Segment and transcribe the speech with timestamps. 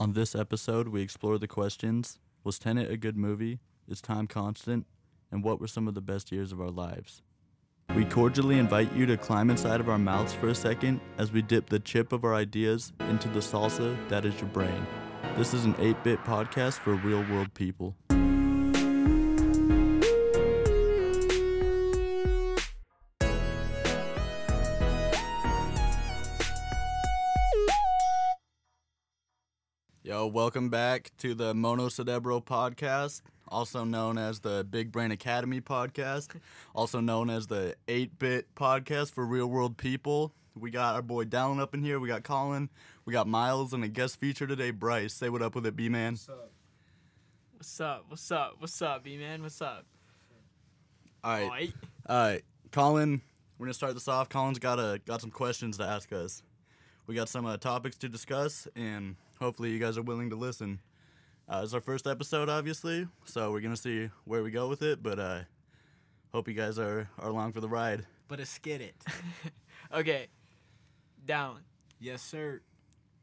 [0.00, 3.60] On this episode, we explore the questions Was Tenet a good movie?
[3.86, 4.86] Is time constant?
[5.30, 7.20] And what were some of the best years of our lives?
[7.94, 11.42] We cordially invite you to climb inside of our mouths for a second as we
[11.42, 14.86] dip the chip of our ideas into the salsa that is your brain.
[15.36, 17.94] This is an 8 bit podcast for real world people.
[30.30, 36.36] Welcome back to the Mono Cerebro podcast, also known as the Big Brain Academy podcast,
[36.72, 40.32] also known as the 8 bit podcast for real world people.
[40.54, 42.70] We got our boy Dallin up in here, we got Colin,
[43.04, 45.12] we got Miles, and a guest feature today, Bryce.
[45.14, 46.12] Say what up with it, B Man.
[46.12, 46.52] What's up?
[47.56, 48.04] What's up?
[48.08, 48.54] What's up?
[48.58, 49.42] What's up, B man?
[49.42, 49.84] What's up?
[51.24, 51.42] All right.
[51.42, 51.74] Alright.
[52.08, 53.20] All right, Colin.
[53.58, 54.28] We're gonna start this off.
[54.28, 56.42] Colin's got a got some questions to ask us.
[57.08, 60.80] We got some uh, topics to discuss, and hopefully you guys are willing to listen.
[61.48, 65.02] Uh, it's our first episode, obviously, so we're gonna see where we go with it.
[65.02, 65.40] But uh,
[66.32, 68.06] hope you guys are are along for the ride.
[68.28, 68.94] But let's get it.
[69.92, 70.28] Okay.
[71.26, 71.62] Down.
[71.98, 72.60] yes, sir.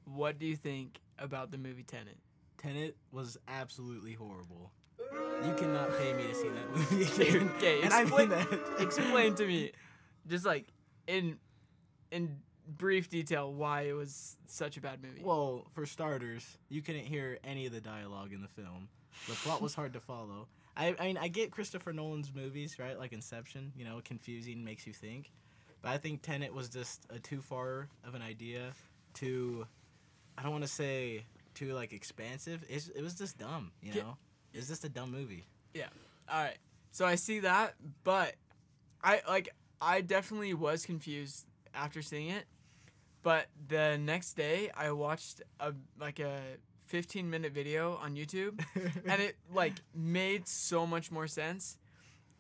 [0.04, 2.18] What do you think about the movie Tenet?
[2.58, 4.72] Tenet was absolutely horrible.
[5.46, 7.52] You cannot pay me to see that movie again.
[7.58, 8.60] Okay, and I explain- mean that.
[8.80, 9.72] Explain to me,
[10.28, 10.66] just like
[11.08, 11.38] in
[12.12, 15.22] in brief detail, why it was such a bad movie.
[15.24, 18.90] Well, for starters, you couldn't hear any of the dialogue in the film.
[19.28, 20.48] The plot was hard to follow.
[20.76, 22.98] I, I mean, I get Christopher Nolan's movies, right?
[23.00, 25.32] Like Inception, you know, confusing, makes you think.
[25.82, 28.74] But I think Tenet was just a too far of an idea,
[29.14, 29.66] too,
[30.38, 32.64] I don't want to say too, like, expansive.
[32.70, 34.18] It's, it was just dumb, you know?
[34.54, 35.46] It's just a dumb movie.
[35.74, 35.88] Yeah.
[36.32, 36.58] All right.
[36.92, 38.34] So I see that, but
[39.04, 41.46] I like I definitely was confused
[41.76, 42.46] after seeing it.
[43.24, 46.40] But the next day I watched a like a
[46.86, 48.64] 15 minute video on YouTube
[49.06, 51.78] and it like made so much more sense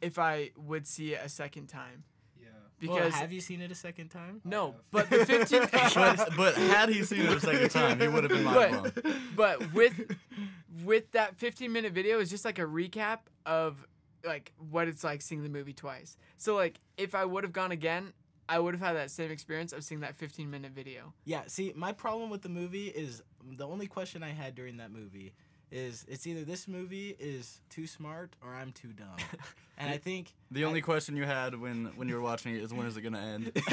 [0.02, 2.04] if I would see it a second time.
[2.40, 2.90] Yeah.
[2.90, 4.40] Well, have you seen it a second time?
[4.46, 8.24] no, but the 15 but, but had he seen it a second time, he would
[8.24, 9.22] have been mind But- blown.
[9.36, 10.16] but with
[10.86, 13.86] with that 15 minute video is just like a recap of
[14.24, 17.72] like what it's like seeing the movie twice so like if i would have gone
[17.72, 18.12] again
[18.50, 21.74] i would have had that same experience of seeing that 15 minute video Yeah, see,
[21.76, 23.22] my problem with the movie is
[23.58, 25.34] the only question I had during that movie
[25.72, 29.18] is it's either this movie is too smart or I'm too dumb.
[29.80, 32.74] And I think The only question you had when when you were watching it is
[32.74, 33.52] when is it gonna end?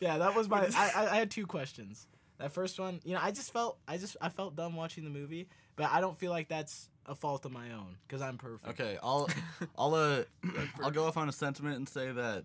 [0.00, 2.06] yeah, that was my I, I I had two questions.
[2.38, 5.10] That first one, you know, I just felt I just I felt dumb watching the
[5.10, 8.80] movie, but I don't feel like that's a fault of my own cuz I'm perfect.
[8.80, 9.28] Okay, I'll
[9.76, 10.22] I'll uh
[10.82, 12.44] I'll go off on a sentiment and say that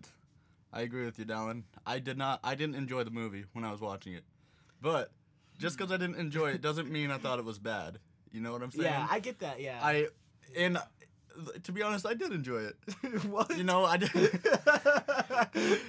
[0.72, 1.62] I agree with you, Dallin.
[1.86, 4.24] I did not I didn't enjoy the movie when I was watching it,
[4.80, 5.10] but
[5.58, 7.98] just because I didn't enjoy it doesn't mean I thought it was bad.
[8.32, 8.84] You know what I'm saying?
[8.84, 9.60] Yeah, I get that.
[9.60, 9.78] Yeah.
[9.82, 10.08] I
[10.56, 10.78] and
[11.62, 12.76] to be honest, I did enjoy it.
[13.26, 13.56] what?
[13.56, 14.10] You know, I did.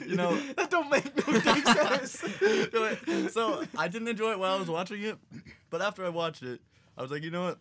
[0.06, 3.34] you know, that don't make no sense.
[3.34, 5.18] so I didn't enjoy it while I was watching it,
[5.69, 6.62] but after I watched it,
[6.97, 7.59] I was like, you know what?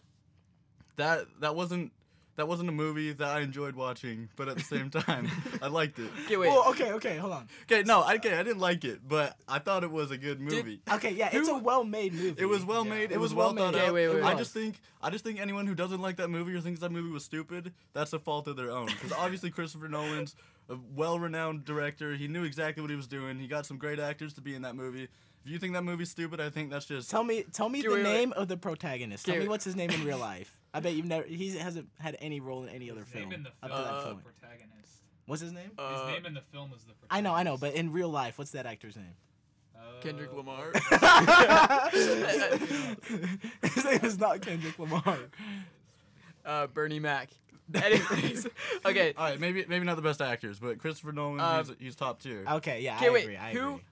[0.96, 1.92] That that wasn't
[2.38, 5.28] that wasn't a movie that I enjoyed watching, but at the same time,
[5.60, 6.08] I liked it.
[6.24, 7.48] okay wait well, okay, okay, hold on.
[7.70, 10.40] Okay, no, I- okay, I didn't like it, but I thought it was a good
[10.40, 10.80] movie.
[10.90, 12.40] Okay, yeah, it's a well-made movie.
[12.40, 12.90] It was well Yeah.
[12.94, 13.02] made.
[13.10, 13.78] It, It was was well well thought made.
[13.80, 13.84] out.
[13.84, 14.38] Okay, wait, wait, I wait.
[14.38, 17.10] just think I just think anyone who doesn't like that movie or thinks that movie
[17.10, 18.86] was stupid, that's a fault of their own.
[18.86, 20.34] Because obviously Christopher Nolan's
[20.70, 22.14] a well-renowned director.
[22.14, 23.38] He knew exactly what he was doing.
[23.38, 25.08] He got some great actors to be in that movie.
[25.44, 27.88] If you think that movie's stupid, I think that's just Tell me, tell me Okay,
[27.88, 28.12] the wait, wait.
[28.12, 29.24] name of the protagonist.
[29.24, 29.50] Tell Okay, me wait.
[29.50, 30.57] what's his name in real life.
[30.74, 31.24] I bet you've never.
[31.26, 33.76] He hasn't had any role in any other His film name in the up to
[33.76, 34.24] film that is the point.
[34.24, 34.92] protagonist.
[35.26, 35.70] What's his name?
[35.70, 37.10] His Uh, name in the film is the protagonist.
[37.10, 39.14] I know, I know, but in real life, what's that actor's name?
[39.76, 40.72] Uh, kendrick lamar
[43.62, 45.18] his name is not Kendrick Lamar.
[46.44, 47.30] uh bernie mac
[47.74, 48.46] anyways
[48.84, 49.38] okay all right.
[49.40, 52.44] Maybe maybe not the best actors, but Christopher Nolan, Um, he's, he's top tier.
[52.50, 53.36] Okay, yeah, okay I wait agree.
[53.36, 53.82] I who agree.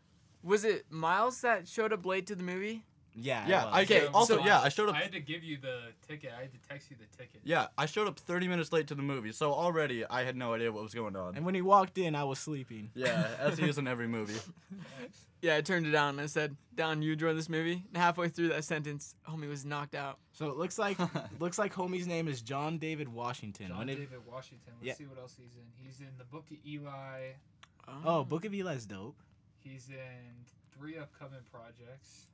[0.43, 2.85] was it miles that showed up late to the movie
[3.19, 3.91] Yeah, Yeah, I was.
[3.91, 4.95] Okay, also so- yeah, I showed up.
[4.95, 6.33] I had to give you the ticket.
[6.37, 7.41] I had to text you the ticket.
[7.45, 10.53] Yeah, I showed up 30 minutes late to the movie, so already I had no
[10.55, 11.35] idea what was going on.
[11.35, 12.91] And when he walked in, I was sleeping.
[12.95, 14.39] yeah, as he is in every movie.
[15.43, 18.27] yeah i turned it down and i said don you enjoyed this movie and halfway
[18.27, 20.97] through that sentence homie was knocked out So it looks like
[21.39, 23.69] looks like homie's name is John David Washington.
[23.69, 24.73] John When it- David Washington.
[24.81, 24.95] Let's Yeah.
[24.95, 25.67] see what else he's in.
[25.85, 27.33] He's in the Book of Eli.
[28.05, 29.17] oh, Book of Eli's dope.
[29.59, 30.33] He's in
[30.77, 32.27] three upcoming projects.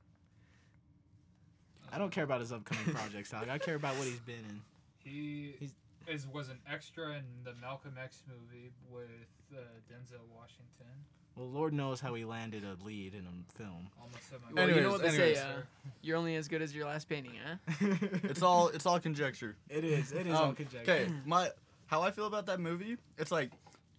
[1.91, 3.49] I don't care about his upcoming projects, dog.
[3.49, 4.61] I care about what he's been in.
[5.05, 5.73] He He's-
[6.07, 9.09] is was an extra in the Malcolm X movie with
[9.53, 9.57] uh,
[9.91, 10.93] Denzel Washington.
[11.35, 13.87] Well, Lord knows how he landed a lead in a film.
[14.01, 15.43] Almost said my Well, you know what they anyways, say.
[15.43, 15.61] Uh,
[16.01, 17.95] you're only as good as your last painting, huh?
[18.23, 19.55] It's all it's all conjecture.
[19.69, 20.11] It is.
[20.13, 20.91] It is all Um, conjecture.
[20.91, 21.49] Okay, my
[21.87, 23.51] how I feel about that movie, it's like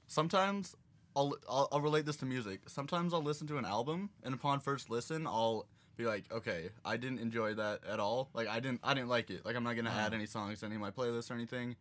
[0.06, 0.74] sometimes
[1.16, 2.60] I'll, I'll I'll relate this to music.
[2.68, 6.96] Sometimes I'll listen to an album and upon first listen, I'll be like, okay, I
[6.96, 8.28] didn't enjoy that at all.
[8.34, 9.44] Like I didn't I didn't like it.
[9.44, 10.16] Like I'm not gonna add Uh.
[10.16, 11.76] any songs to any of my playlists or anything.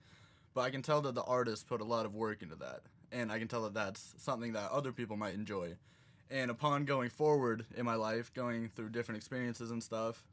[0.54, 2.82] But I can tell that the artist put a lot of work into that,
[3.12, 5.76] and I can tell that that's something that other people might enjoy.
[6.30, 10.24] And upon going forward in my life, going through different experiences and stuff,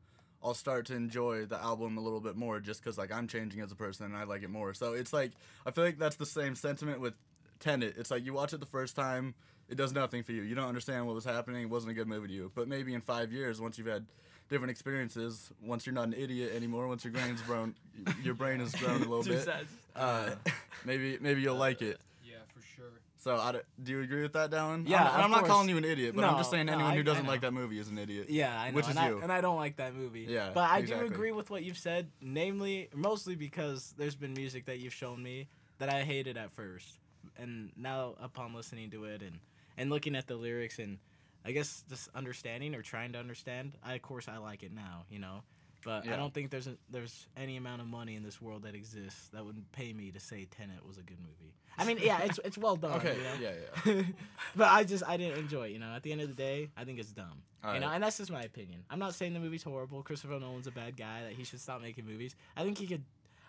[0.43, 3.61] I'll start to enjoy the album a little bit more just because like I'm changing
[3.61, 4.75] as a person and I like it more.
[4.75, 5.33] So it's like
[5.65, 7.15] I feel like that's the same sentiment with
[7.59, 7.95] Tenet.
[7.99, 9.35] It's like you watch it the first time,
[9.71, 10.43] it does nothing for you.
[10.43, 11.63] You don't understand what was happening.
[11.63, 12.51] It wasn't a good movie to you.
[12.55, 14.05] But maybe in five years, once you've had
[14.49, 17.75] different experiences, once you're not an idiot anymore, once your brain's grown,
[18.23, 19.45] your brain has grown a little Too bit.
[19.45, 19.67] sad.
[19.97, 20.31] Uh,
[20.85, 22.01] maybe maybe you'll like it.
[22.25, 22.87] Yeah, for sure.
[23.19, 24.89] So I d do you agree with that, Dallin?
[24.89, 25.51] Yeah, I'm, and of I'm not course.
[25.53, 27.53] calling you an idiot, but I'm just saying no, anyone I- who doesn't like that
[27.53, 28.27] movie is an idiot.
[28.31, 28.77] Yeah, I know.
[28.77, 29.21] Which is and I, you.
[29.23, 30.27] and I don't like that movie.
[30.29, 31.09] Yeah, But I exactly.
[31.09, 35.23] do agree with what you've said, namely, mostly because there's been music that you've shown
[35.23, 36.99] me that I hated at first.
[37.37, 39.39] And now, upon listening to it and,
[39.81, 40.99] and looking at the lyrics and
[41.45, 45.07] I guess just understanding or trying to understand, I, of course, I like it now,
[45.09, 45.43] you know?
[45.83, 48.75] But I don't think there's a, there's any amount of money in this world that
[48.75, 51.55] exists that would pay me to say Tenet was a good movie.
[51.79, 52.99] I mean, yeah, it's it's well done.
[52.99, 53.33] Okay, you know?
[53.41, 54.03] yeah, yeah.
[54.57, 55.71] but I just I didn't enjoy it.
[55.71, 57.43] You know, at the end of the day, I think it's dumb.
[57.65, 58.85] All You know, and that's just my opinion.
[58.91, 60.03] I'm not saying the movie's horrible.
[60.03, 61.23] Christopher Nolan's a bad guy.
[61.23, 62.37] That he should stop making movies.
[62.59, 63.05] I think he could.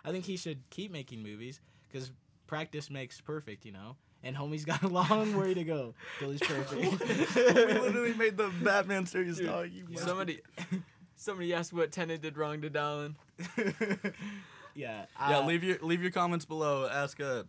[0.05, 1.59] I think he should keep making movies
[1.91, 2.13] because
[2.47, 3.65] practice makes perfect.
[3.65, 6.81] You know, and homie's got a long way to go till he's perfect.
[7.35, 9.69] we literally made the Batman series Dude, dog.
[9.71, 10.41] You Somebody,
[11.15, 13.15] somebody asked what Tenet did wrong to Dallin.
[14.75, 15.05] yeah.
[15.19, 16.87] yeah, uh, leave your leave your comments below.
[16.87, 17.43] Ask uh,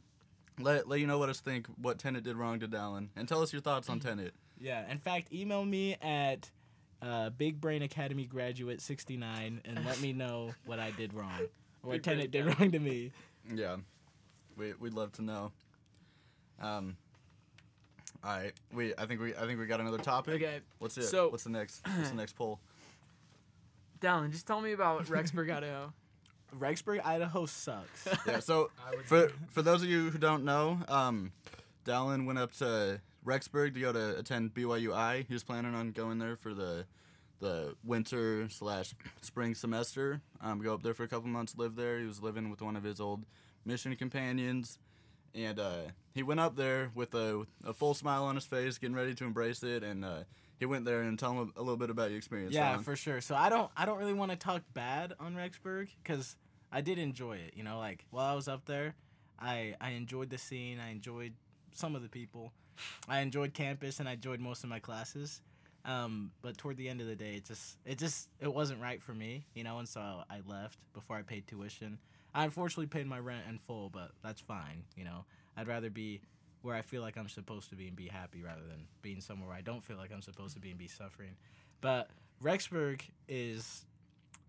[0.59, 3.43] let let you know what us think what Tenet did wrong to Dallin, and tell
[3.43, 4.33] us your thoughts on Tenet.
[4.61, 4.91] Yeah.
[4.91, 6.51] In fact, email me at
[7.03, 11.41] uh, Big Brain Academy Graduate 69 and let me know what I did wrong.
[11.83, 13.11] Or what Big Tenet did wrong to me.
[13.53, 13.77] Yeah,
[14.57, 15.51] we we'd love to know.
[16.63, 16.97] Um.
[18.25, 20.35] All right, we I think we I think we got another topic.
[20.35, 21.05] Okay, What's it?
[21.05, 21.83] so- what's the next?
[21.97, 22.61] What's the next poll?
[24.01, 25.93] Dallin, just tell me about Rexburg, Idaho.
[26.59, 28.07] Rexburg, Idaho sucks.
[28.27, 28.41] Yeah.
[28.41, 28.71] So
[29.07, 31.33] for for those of you who don't know, um,
[31.85, 35.27] Dallin went up to Rexburg to go to attend BYUI.
[35.27, 36.85] He was planning on going there for the
[37.41, 40.21] the winter slash spring semester.
[40.41, 41.99] Um, go up there for a couple months, live there.
[41.99, 43.25] He was living with one of his old
[43.65, 44.79] mission companions,
[45.35, 45.77] and uh,
[46.15, 49.25] he went up there with a a full smile on his face, getting ready to
[49.25, 49.83] embrace it.
[49.83, 50.25] And uh,
[50.59, 52.55] he went there and tell him a little bit about your experience.
[52.55, 53.21] Yeah, for sure.
[53.21, 56.37] So I don't I don't really want to talk bad on Rexburg because
[56.71, 57.55] I did enjoy it.
[57.57, 58.95] You know, like while I was up there,
[59.39, 60.79] I I enjoyed the scene.
[60.79, 61.35] I enjoyed
[61.73, 62.53] some of the people.
[63.09, 65.41] I enjoyed campus and I enjoyed most of my classes.
[65.85, 69.03] Um, but toward the end of the day, it just it just it wasn't right
[69.03, 69.47] for me.
[69.55, 71.99] You know, and so I left before I paid tuition.
[72.35, 74.85] I unfortunately paid my rent in full, but that's fine.
[74.97, 75.25] You know,
[75.57, 76.23] I'd rather be
[76.63, 79.49] where I feel like I'm supposed to be and be happy rather than being somewhere
[79.49, 81.37] where I don't feel like I'm supposed to be and be suffering.
[81.81, 82.09] But
[82.43, 83.85] Rexburg is,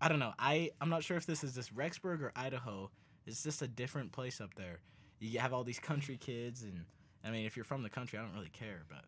[0.00, 0.32] I don't know.
[0.38, 2.90] I I'm not sure if this is just Rexburg or Idaho.
[3.26, 4.78] It's just a different place up there.
[5.18, 6.84] You have all these country kids, and
[7.24, 9.04] I mean, if you're from the country, I don't really care, but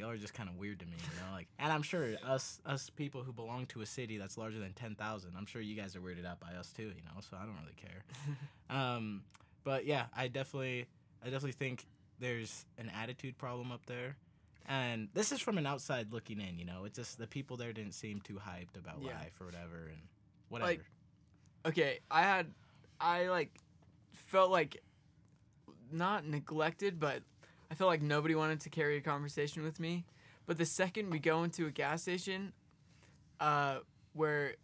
[0.00, 1.32] y'all are just kind of weird to me, you know.
[1.32, 4.72] Like, and I'm sure us us people who belong to a city that's larger than
[4.72, 7.20] ten thousand, I'm sure you guys are weirded out by us too, you know.
[7.20, 8.04] So I don't really care.
[8.76, 9.22] um,
[9.64, 10.86] but yeah, I definitely
[11.22, 11.86] I definitely think
[12.18, 14.16] there's an attitude problem up there.
[14.66, 16.84] And this is from an outside looking in, you know.
[16.84, 19.16] It's just the people there didn't seem too hyped about Yeah.
[19.18, 20.00] life or whatever and
[20.48, 20.70] whatever.
[20.70, 20.80] Like,
[21.66, 22.46] Okay, I had,
[23.00, 23.50] I like,
[24.26, 24.80] felt like,
[25.92, 27.22] not neglected, but
[27.70, 30.04] I felt like nobody wanted to carry a conversation with me.
[30.46, 32.52] But the second we go into a gas station,
[33.38, 33.78] uh,
[34.12, 34.54] where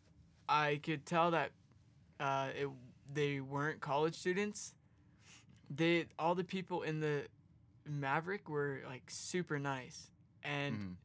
[0.49, 1.53] I could tell that,
[2.19, 2.69] uh, it
[3.15, 4.75] they weren't college students.
[5.71, 7.27] They all the people in the
[7.89, 10.11] Maverick were like super nice
[10.43, 10.97] and Mhm.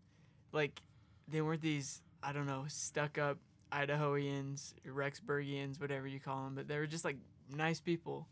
[0.51, 0.81] like
[1.27, 3.38] they weren't these I don't know stuck up
[3.72, 7.17] Idahoians, Rexburgians, whatever you call them, but they were just like
[7.50, 8.27] nice people.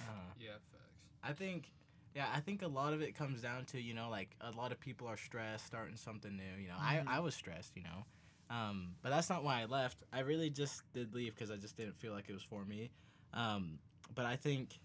[0.00, 0.92] Uh, Yeah, facts.
[1.22, 1.72] I think,
[2.14, 4.72] yeah, I think a lot of it comes down to you know like a lot
[4.72, 6.62] of people are stressed starting something new.
[6.62, 7.06] You know, Mhm.
[7.08, 8.04] I I was stressed, you know,
[8.50, 10.02] um, but that's not why I left.
[10.12, 12.90] I really just did leave because I just didn't feel like it was for me.
[13.32, 13.78] Um,
[14.14, 14.78] but I think,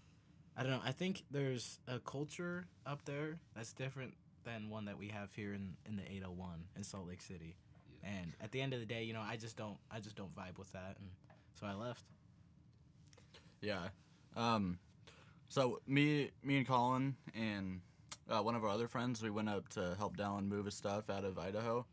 [0.56, 0.82] I don't know.
[0.84, 5.52] I think there's a culture up there that's different than one that we have here
[5.54, 7.54] in in the 801 in Salt Lake City.
[8.02, 8.10] Yeah.
[8.10, 10.34] And at the end of the day, you know, I just don't I just don't
[10.34, 11.10] vibe with that, and
[11.54, 12.04] so I left.
[13.60, 13.88] Yeah.
[14.36, 14.78] Um,
[15.50, 17.80] so me, me and Colin and
[18.30, 19.22] uh, one of our other friends.
[19.22, 21.84] We went up to help Dallin move his stuff out of Idaho,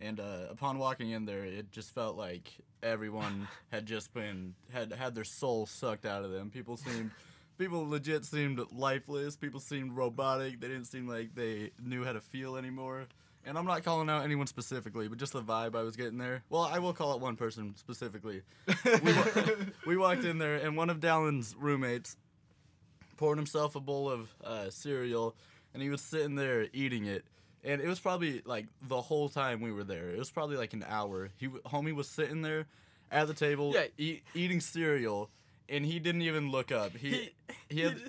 [0.00, 2.50] and uh, upon walking in there, it just felt like
[2.82, 6.50] everyone had just been had had their soul sucked out of them.
[6.50, 7.12] People seemed.
[7.58, 9.36] People legit seemed lifeless.
[9.36, 10.60] People seemed robotic.
[10.60, 13.06] They didn't seem like they knew how to feel anymore.
[13.44, 16.42] And I'm not calling out anyone specifically, but just the vibe I was getting there.
[16.48, 18.40] Well, I will call out one person specifically.
[18.84, 19.26] We, wa-
[19.86, 22.16] we walked in there, and one of Dallin's roommates
[23.20, 25.36] poured himself a bowl of uh, cereal,
[25.74, 27.22] and he was sitting there eating it.
[27.62, 30.08] And it was probably like the whole time we were there.
[30.08, 31.28] It was probably like an hour.
[31.36, 32.66] He homie was sitting there
[33.12, 33.84] at the table Yeah.
[33.98, 35.28] eat, eating cereal,
[35.68, 36.96] and he didn't even look up.
[36.96, 37.30] He He-
[37.68, 38.00] he had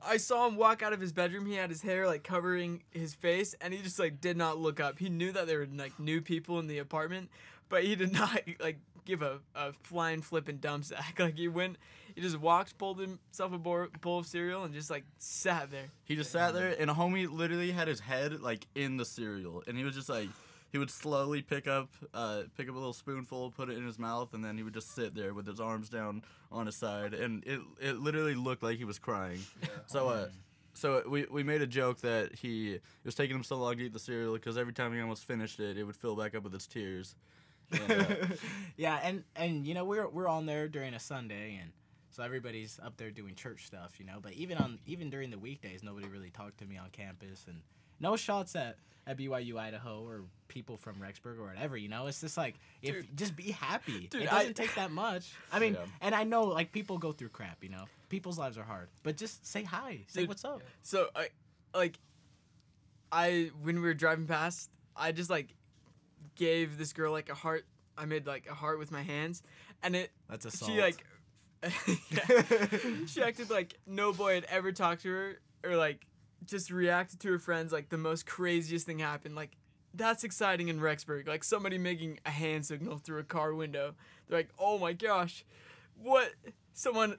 [0.00, 1.44] I saw him walk out of his bedroom.
[1.46, 4.78] He had his hair like covering his face, and he just like did not look
[4.78, 5.00] up.
[5.00, 7.28] He knew that there were like new people in the apartment,
[7.68, 11.16] but he did not like give a, a flying flipping dumb sack.
[11.18, 11.78] Like he went,
[12.18, 15.84] he just walked, pulled himself a bowl, bowl of cereal, and just like sat there.
[16.02, 19.62] He just sat there, and a homie literally had his head like in the cereal,
[19.68, 20.28] and he was just like,
[20.72, 24.00] he would slowly pick up, uh, pick up a little spoonful, put it in his
[24.00, 27.14] mouth, and then he would just sit there with his arms down on his side,
[27.14, 29.38] and it it literally looked like he was crying.
[29.62, 29.68] Yeah.
[29.86, 30.28] So uh,
[30.74, 33.84] so we we made a joke that he it was taking him so long to
[33.84, 36.42] eat the cereal because every time he almost finished it, it would fill back up
[36.42, 37.14] with his tears.
[37.70, 38.06] And, uh,
[38.76, 41.70] yeah, and and you know we're we're on there during a Sunday, and
[42.18, 44.18] so everybody's up there doing church stuff, you know.
[44.20, 47.60] But even on even during the weekdays, nobody really talked to me on campus, and
[48.00, 52.08] no shots at at BYU Idaho or people from Rexburg or whatever, you know.
[52.08, 53.16] It's just like if Dude.
[53.16, 54.06] just be happy.
[54.10, 55.32] Dude, it doesn't take that much.
[55.52, 55.86] I mean, Yeah.
[56.00, 57.84] and I know like people go through crap, you know.
[58.08, 60.62] People's lives are hard, but just say hi, say Dude, what's up.
[60.82, 61.28] So I,
[61.72, 61.98] like,
[63.12, 65.54] I when we were driving past, I just like
[66.34, 67.64] gave this girl like a heart.
[67.96, 69.42] I made like a heart with my hands,
[69.82, 71.04] and it That's a she like
[73.06, 76.06] she acted like no boy had ever talked to her or like
[76.44, 79.56] just reacted to her friends like the most craziest thing happened like
[79.94, 83.94] that's exciting in Rexburg like somebody making a hand signal through a car window
[84.28, 85.44] they're like oh my gosh
[86.00, 86.32] what
[86.74, 87.16] someone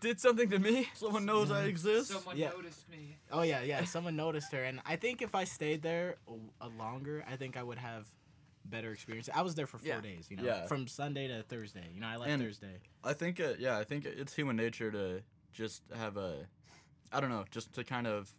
[0.00, 2.10] did something to me someone knows I exist.
[2.10, 2.50] Someone Yeah.
[2.50, 3.16] noticed me.
[3.30, 3.84] Oh yeah, yeah.
[3.84, 7.56] Someone noticed her, and I think if I stayed there a, a longer, I think
[7.56, 8.06] I would have
[8.64, 9.28] better experience.
[9.34, 10.00] I was there for four Yeah.
[10.00, 10.66] days, you know, Yeah.
[10.66, 11.88] from Sunday to Thursday.
[11.94, 12.80] You know, I left And- Thursday.
[13.02, 16.46] I think, uh, yeah, I think it's human nature to just have a,
[17.12, 18.30] I don't know, just to kind of,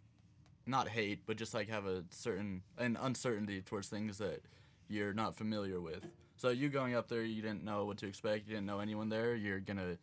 [0.64, 4.40] not hate, but just like have a certain an uncertainty towards things that
[4.88, 6.06] you're not familiar with.
[6.36, 8.46] So you going up there, you didn't know what to expect.
[8.46, 9.34] You didn't know anyone there.
[9.34, 9.98] You're gonna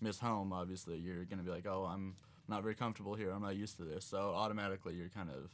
[0.00, 0.52] miss home.
[0.52, 2.16] Obviously, you're gonna be like, oh, I'm
[2.48, 3.30] not very comfortable here.
[3.30, 4.04] I'm not used to this.
[4.04, 5.52] So automatically, you're kind of,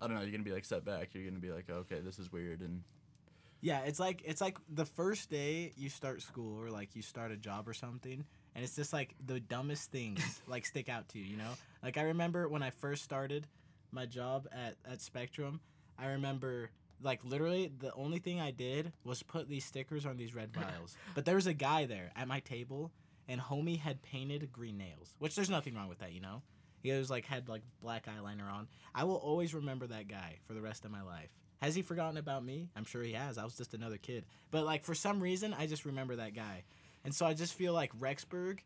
[0.00, 0.22] I don't know.
[0.22, 1.14] You're gonna be like set back.
[1.14, 2.82] You're gonna be like, okay, this is weird, and
[3.60, 7.32] Yeah, it's like it's like the first day you start school or like you start
[7.32, 8.24] a job or something,
[8.54, 11.24] and it's just like the dumbest things like stick out to you.
[11.24, 11.50] You know,
[11.82, 13.46] like I remember when I first started
[13.90, 15.60] my job at at Spectrum,
[15.98, 16.70] I remember
[17.02, 20.96] like literally the only thing I did was put these stickers on these red vials.
[21.14, 22.92] but there was a guy there at my table,
[23.28, 26.42] and homie had painted green nails, which there's nothing wrong with that, you know.
[26.80, 28.68] He was like had like black eyeliner on.
[28.94, 31.30] I will always remember that guy for the rest of my life.
[31.60, 32.68] Has he forgotten about me?
[32.76, 33.36] I'm sure he has.
[33.36, 34.24] I was just another kid.
[34.50, 36.64] But like for some reason, I just remember that guy.
[37.04, 38.60] And so I just feel like Rexburg,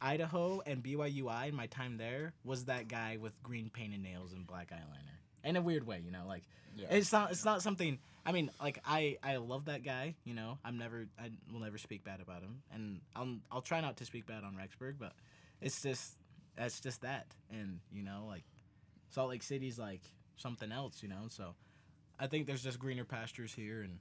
[0.00, 4.46] Idaho, and BYUI in my time there was that guy with green painted nails and
[4.46, 5.16] black eyeliner.
[5.44, 6.42] In a weird way, you know, like
[6.76, 6.86] yeah.
[6.90, 10.58] it's not it's not something I mean, like I I love that guy, you know.
[10.64, 12.62] I'm never I will never speak bad about him.
[12.72, 15.12] And I'll I'll try not to speak bad on Rexburg, but
[15.60, 16.14] it's just
[16.56, 17.26] that's just that.
[17.50, 18.44] And, you know, like
[19.10, 20.02] Salt Lake City's like
[20.36, 21.26] something else, you know.
[21.28, 21.54] So
[22.18, 23.98] I think there's just greener pastures here and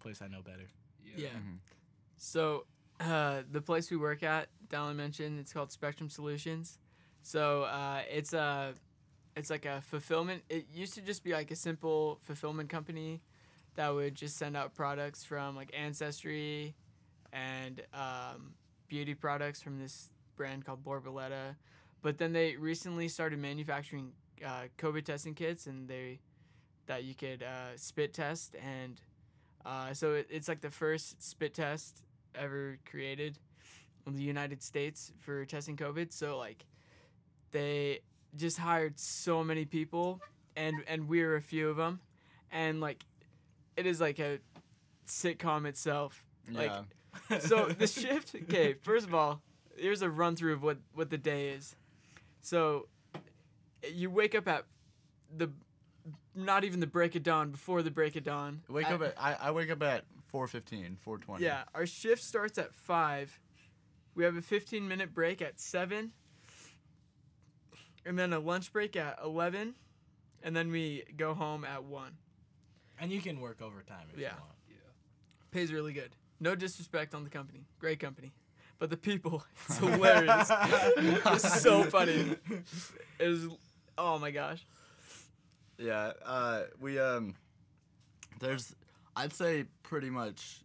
[0.00, 0.68] place I know better.
[1.16, 1.58] yeah Mhm.
[2.16, 2.66] So,
[3.00, 6.78] uh, the place we work at, Dallin mentioned, it's called Spectrum Solutions.
[7.22, 8.74] So, uh, it's a,
[9.36, 10.42] it's like a fulfillment.
[10.48, 13.20] It used to just be like a simple fulfillment company
[13.74, 16.76] that would just send out products from like Ancestry
[17.32, 18.54] and um,
[18.86, 21.56] beauty products from this brand called Borboleta.
[22.00, 24.12] But then they recently started manufacturing
[24.44, 26.20] uh, COVID testing kits, and they
[26.86, 29.00] that you could uh, spit test and
[29.64, 32.02] uh, so it, it's like the first spit test
[32.34, 33.38] ever created
[34.06, 36.12] in the United States for testing COVID.
[36.12, 36.66] So like
[37.50, 38.00] they
[38.36, 40.20] just hired so many people,
[40.56, 42.00] and and we were a few of them,
[42.50, 43.04] and like
[43.76, 44.38] it is like a
[45.06, 46.24] sitcom itself.
[46.50, 46.70] Like,
[47.30, 47.38] yeah.
[47.38, 48.34] so the shift.
[48.34, 49.40] Okay, first of all,
[49.76, 51.76] here's a run through of what what the day is.
[52.42, 52.88] So
[53.90, 54.64] you wake up at
[55.34, 55.50] the
[56.34, 58.62] not even the break of dawn before the break of dawn.
[58.68, 61.40] Wake At- up at I, I wake up at 4:15, 4:20.
[61.40, 63.38] Yeah, our shift starts at five.
[64.14, 66.12] We have a 15 minute break at seven,
[68.06, 69.74] and then a lunch break at 11,
[70.42, 72.12] and then we go home at one.
[73.00, 74.28] And you can work overtime if Yeah.
[74.34, 74.52] you want.
[74.68, 74.74] Yeah.
[75.50, 76.10] Pays really good.
[76.40, 78.32] No disrespect on the company, great company,
[78.78, 80.50] but the people, it's hilarious.
[80.96, 82.36] it's so funny.
[82.50, 82.64] It
[83.20, 83.46] is.
[83.96, 84.64] Oh my gosh.
[85.78, 87.34] Yeah, uh, we um,
[88.40, 88.74] there's
[89.16, 90.62] I'd say pretty much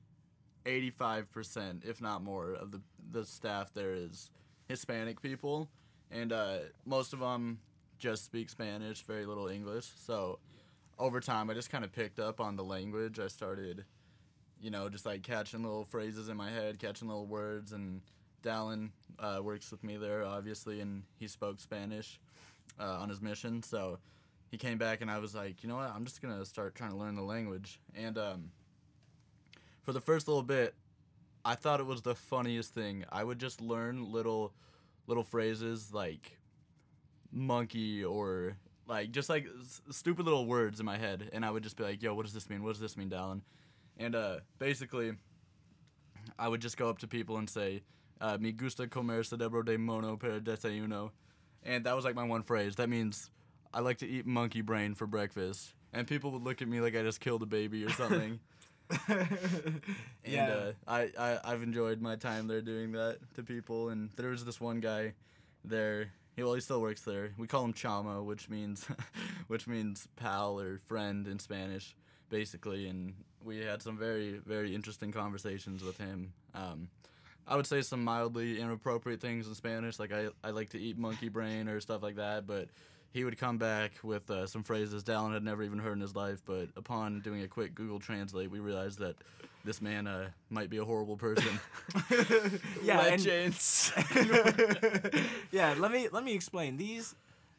[0.66, 4.30] eighty five percent, if not more, of the the staff there is
[4.68, 5.70] Hispanic people,
[6.12, 7.60] and uh, most of them
[7.98, 9.90] just speak Spanish, very little English.
[10.00, 10.40] So
[11.00, 13.20] over time, I just kind of picked up on the language.
[13.20, 13.86] I started,
[14.62, 18.02] you know, just like catching little phrases in my head, catching little words, and
[18.44, 22.20] Dallin uh, works with me there, obviously, and he spoke Spanish
[22.80, 23.64] uh, on his mission.
[23.64, 23.98] So
[24.50, 25.92] he came back, and I was like, you know what?
[25.94, 27.80] I'm just gonna start trying to learn the language.
[27.96, 28.52] And um,
[29.84, 30.76] for the first little bit,
[31.46, 33.06] I thought it was the funniest thing.
[33.12, 34.54] I would just learn little,
[35.08, 36.38] little phrases like
[37.32, 41.64] monkey or like just like s- stupid little words in my head, and I would
[41.64, 42.64] just be like, yo, what does this mean?
[42.64, 43.42] What does this mean, Dallin?
[43.98, 45.14] And uh, basically,
[46.38, 47.84] I would just go up to people and say,
[48.22, 51.12] uh, "Mi gusta comer cerebro de mono per desayuno,"
[51.64, 52.76] and that was like my one phrase.
[52.78, 53.30] That means
[53.74, 55.74] I like to eat monkey brain for breakfast.
[55.94, 58.40] And people would look at me like I just killed a baby or something.
[59.08, 59.82] and
[60.26, 60.50] yeah.
[60.50, 63.90] uh, I, I I've enjoyed my time there doing that to people.
[63.90, 65.14] And there was this one guy
[65.64, 66.12] there.
[66.36, 67.32] He well, he still works there.
[67.38, 68.88] We call him Chamo, which means
[69.48, 71.96] which means pal or friend in Spanish,
[72.30, 72.88] basically.
[72.88, 76.34] And we had some very very interesting conversations with him.
[76.56, 76.90] Um,
[77.48, 81.00] I would say some mildly inappropriate things in Spanish, like I, I like to eat
[81.00, 82.46] monkey brain or stuff like that.
[82.46, 82.70] But
[83.12, 86.16] he would come back with uh, some phrases Dallin had never even heard in his
[86.16, 86.42] life.
[86.46, 89.16] But upon doing a quick Google Translate, we realized that
[89.66, 91.60] this man uh, might be a horrible person.
[92.84, 93.92] yeah, and- Legends.
[95.52, 96.78] yeah, let me let me explain.
[96.78, 97.16] These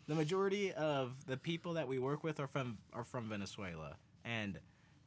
[0.06, 3.96] the majority of the people that we work with are from are from Venezuela.
[4.24, 4.58] And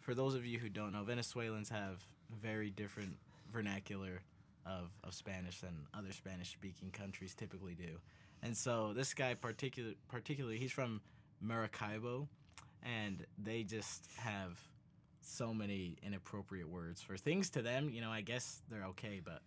[0.02, 2.06] for those of you who don't know, Venezuelans have
[2.42, 3.16] very different
[3.52, 4.22] vernacular
[4.66, 8.00] of, of Spanish than other Spanish speaking countries typically do.
[8.44, 11.02] And so this guy particular particularly he's from
[11.42, 12.28] Maracaibo
[12.84, 14.60] and they just have
[15.22, 19.42] so many inappropriate words for things to them, you know, I guess they're okay, but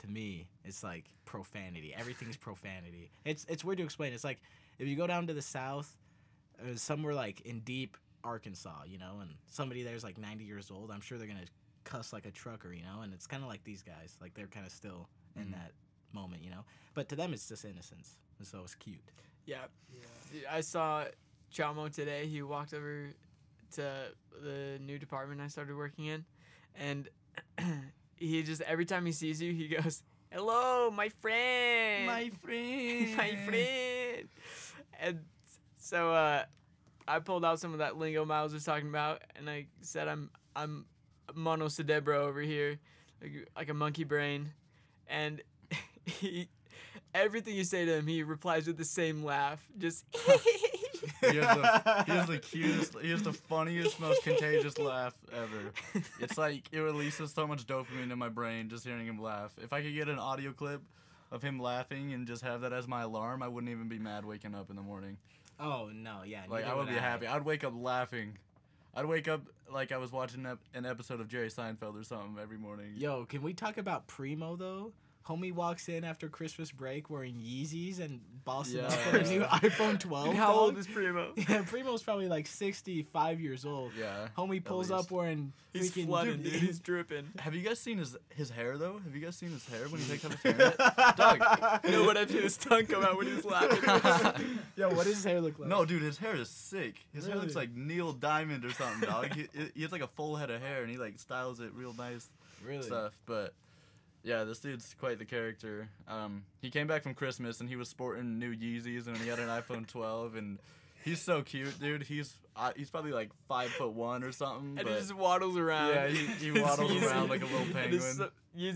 [0.00, 1.94] to me, it's like profanity.
[1.96, 3.10] Everything's profanity.
[3.24, 4.12] It's it's weird to explain.
[4.12, 4.40] It's like
[4.78, 5.96] if you go down to the south,
[6.60, 10.90] uh, somewhere like in deep Arkansas, you know, and somebody there's like 90 years old,
[10.90, 11.46] I'm sure they're gonna
[11.84, 13.02] cuss like a trucker, you know.
[13.02, 15.52] And it's kind of like these guys, like they're kind of still in Mhm.
[15.52, 15.72] that
[16.12, 16.64] moment, you know.
[16.94, 19.00] But to them, it's just innocence, and so it's cute.
[19.46, 19.64] yeah.
[20.32, 20.40] Yeah.
[20.50, 21.04] I saw
[21.52, 22.26] Chamo today.
[22.26, 23.10] He walked over
[23.72, 23.92] to
[24.42, 26.24] the new department I started working in,
[26.74, 27.08] and
[28.16, 33.16] he just every time he sees you, he goes, "Hello, my friend, my friend.
[33.16, 34.28] my friend."
[35.00, 35.20] And
[35.78, 36.44] so uh,
[37.06, 40.30] I pulled out some of that lingo Miles was talking about, and I said, "I'm
[40.56, 40.86] I'm
[41.34, 42.78] mono cerebro over here,
[43.22, 44.52] like, like a monkey brain,"
[45.06, 45.40] and
[46.06, 46.48] he.
[47.14, 49.64] Everything you say to him, he replies with the same laugh.
[49.78, 50.04] Just
[51.30, 56.02] He has, the, he has the cutest, he has the funniest, most contagious laugh ever.
[56.20, 59.52] It's like it releases so much dopamine in my brain just hearing him laugh.
[59.62, 60.82] If I could get an audio clip
[61.30, 64.24] of him laughing and just have that as my alarm, I wouldn't even be mad
[64.24, 65.16] waking up in the morning.
[65.58, 66.42] Oh no, yeah.
[66.48, 67.26] Like I would be happy.
[67.26, 68.36] I'd wake up laughing.
[68.94, 72.58] I'd wake up like I was watching an episode of Jerry Seinfeld or something every
[72.58, 72.92] morning.
[72.96, 74.92] Yo, can we talk about Primo though?
[75.28, 79.98] Homie walks in after Christmas break wearing Yeezys and bossing up for a new iPhone
[79.98, 80.26] 12.
[80.26, 81.32] Dude, how old is Primo?
[81.36, 83.92] Yeah, Primo's probably like 65 years old.
[83.98, 84.28] Yeah.
[84.36, 86.52] Homie pulls up wearing He's freaking flooding, dude.
[86.52, 87.28] He's dripping.
[87.38, 89.00] Have you guys seen his his hair though?
[89.02, 90.74] Have you guys seen his hair when he takes off his hair?
[91.16, 91.40] Dog.
[91.88, 94.58] No, what I if his tongue come out when he's laughing?
[94.76, 95.68] Yo, what does his hair look like?
[95.68, 96.96] No, dude, his hair is sick.
[97.14, 99.32] His hair looks like Neil Diamond or something, dog.
[99.34, 101.94] he, he has like a full head of hair and he like styles it real
[101.94, 102.28] nice
[102.64, 102.82] really.
[102.82, 103.12] stuff.
[103.26, 103.54] But
[104.24, 105.88] yeah, this dude's quite the character.
[106.08, 109.38] Um, he came back from Christmas and he was sporting new Yeezys and he had
[109.38, 110.58] an iPhone 12 and
[111.04, 112.02] he's so cute, dude.
[112.04, 114.78] He's uh, he's probably like five foot one or something.
[114.78, 115.88] and he just waddles around.
[115.90, 118.14] yeah, he, he waddles Yeezy- around like a little and his penguin.
[118.16, 118.30] su-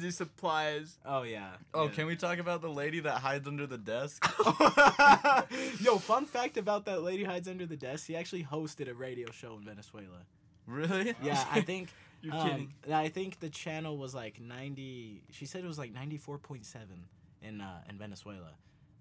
[0.09, 0.99] Yeezy supplies.
[1.07, 1.51] Oh yeah.
[1.73, 1.91] Oh, yeah.
[1.93, 4.25] can we talk about the lady that hides under the desk?
[5.81, 8.07] Yo, fun fact about that lady hides under the desk.
[8.09, 10.25] He actually hosted a radio show in Venezuela.
[10.67, 11.15] really?
[11.23, 11.89] Yeah, I think.
[12.23, 12.73] You're um, kidding.
[12.93, 15.23] I think the channel was like ninety.
[15.31, 17.05] She said it was like ninety four point seven
[17.43, 18.51] in uh, in Venezuela.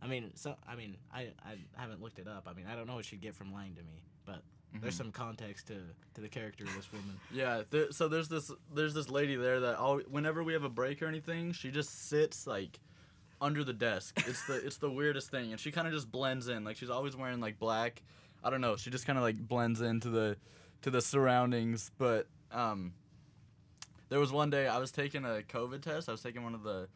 [0.01, 2.47] I mean, so I mean, I, I haven't looked it up.
[2.47, 4.43] I mean, I don't know what she'd get from lying to me, but
[4.81, 4.97] there's Mhm.
[4.97, 5.75] some context to
[6.13, 7.19] to the character of this woman.
[7.31, 10.69] Yeah, there, so there's this there's this lady there that all whenever we have a
[10.69, 12.79] break or anything, she just sits like
[13.41, 14.21] under the desk.
[14.27, 16.63] It's the it's the weirdest thing, and she kind of just blends in.
[16.63, 18.03] Like she's always wearing like black,
[18.43, 18.75] I don't know.
[18.75, 20.37] She just kind of like blends into the
[20.83, 21.89] to the surroundings.
[21.97, 22.93] But um,
[24.09, 26.09] there was one day I was taking a COVID test.
[26.09, 26.87] I was taking one of the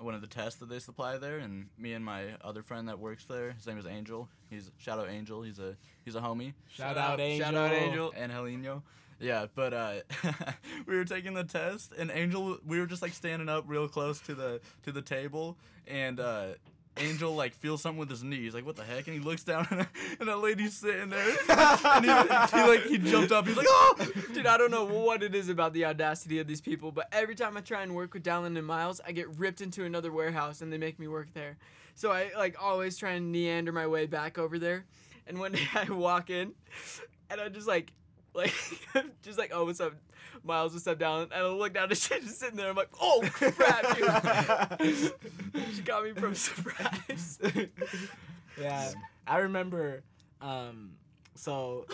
[0.00, 2.98] one of the tests that they supply there, and me and my other friend that
[2.98, 4.28] works there, his name is Angel.
[4.48, 5.42] He's shout out Angel.
[5.42, 6.54] He's a he's a homie.
[6.68, 7.46] Shout, out, Angel.
[7.46, 8.12] Shout out Angel.
[8.16, 8.82] and Helino.
[9.20, 9.94] Yeah, but uh,
[10.86, 14.20] we were taking the test, and Angel, we were just like standing up real close
[14.20, 15.56] to the to the table,
[15.88, 16.46] and uh,
[16.98, 18.42] Angel like feels something with his knee.
[18.42, 19.86] He's like, "What the heck?" And he looks down, and,
[20.20, 23.46] and that lady's sitting there, and he, he like he jumped up.
[23.46, 23.94] He's like, "Oh!"
[24.32, 27.34] Dude, I don't know what it is about the audacity of these people, but every
[27.34, 30.60] time I try and work with Dallin and Miles, I get ripped into another warehouse
[30.60, 31.56] and they make me work there.
[31.94, 34.84] So I like always try and neander my way back over there.
[35.26, 36.52] And one day I walk in
[37.30, 37.92] and I just like
[38.34, 38.54] like
[39.22, 39.94] just like, oh what's up?
[40.44, 42.70] Miles, what's up, down And I look down and she's just sitting there.
[42.70, 45.12] I'm like, oh crap, dude.
[45.74, 47.38] she got me from surprise.
[48.60, 48.90] yeah,
[49.26, 50.02] I remember.
[50.40, 50.92] Um,
[51.34, 51.86] so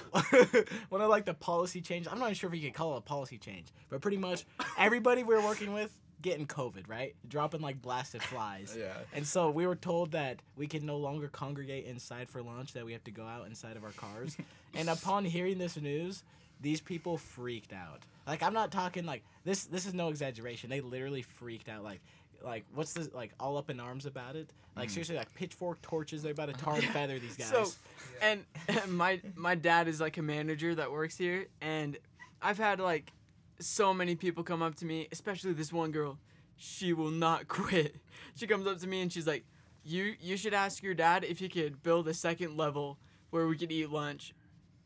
[0.89, 2.99] one of like the policy change I'm not even sure if you could call it
[2.99, 4.45] a policy change, but pretty much
[4.79, 7.15] everybody we were working with getting COVID, right?
[7.29, 8.75] Dropping like blasted flies.
[8.77, 8.95] Yeah.
[9.13, 12.85] And so we were told that we can no longer congregate inside for lunch, that
[12.85, 14.37] we have to go out inside of our cars.
[14.75, 16.25] and upon hearing this news,
[16.61, 18.01] these people freaked out.
[18.27, 20.71] Like I'm not talking like this this is no exaggeration.
[20.71, 22.01] They literally freaked out like
[22.43, 24.49] like what's this like all up in arms about it?
[24.75, 24.93] Like mm.
[24.93, 27.49] seriously like pitchfork torches, they're about to tar and feather these guys.
[27.49, 27.67] So,
[28.23, 31.99] and, and my my dad is like a manager that works here, and
[32.41, 33.13] I've had like
[33.61, 36.19] so many people come up to me, especially this one girl.
[36.57, 37.97] She will not quit.
[38.35, 39.45] She comes up to me and she's like,
[39.85, 42.99] "You you should ask your dad if he could build a second level
[43.31, 44.35] where we could eat lunch,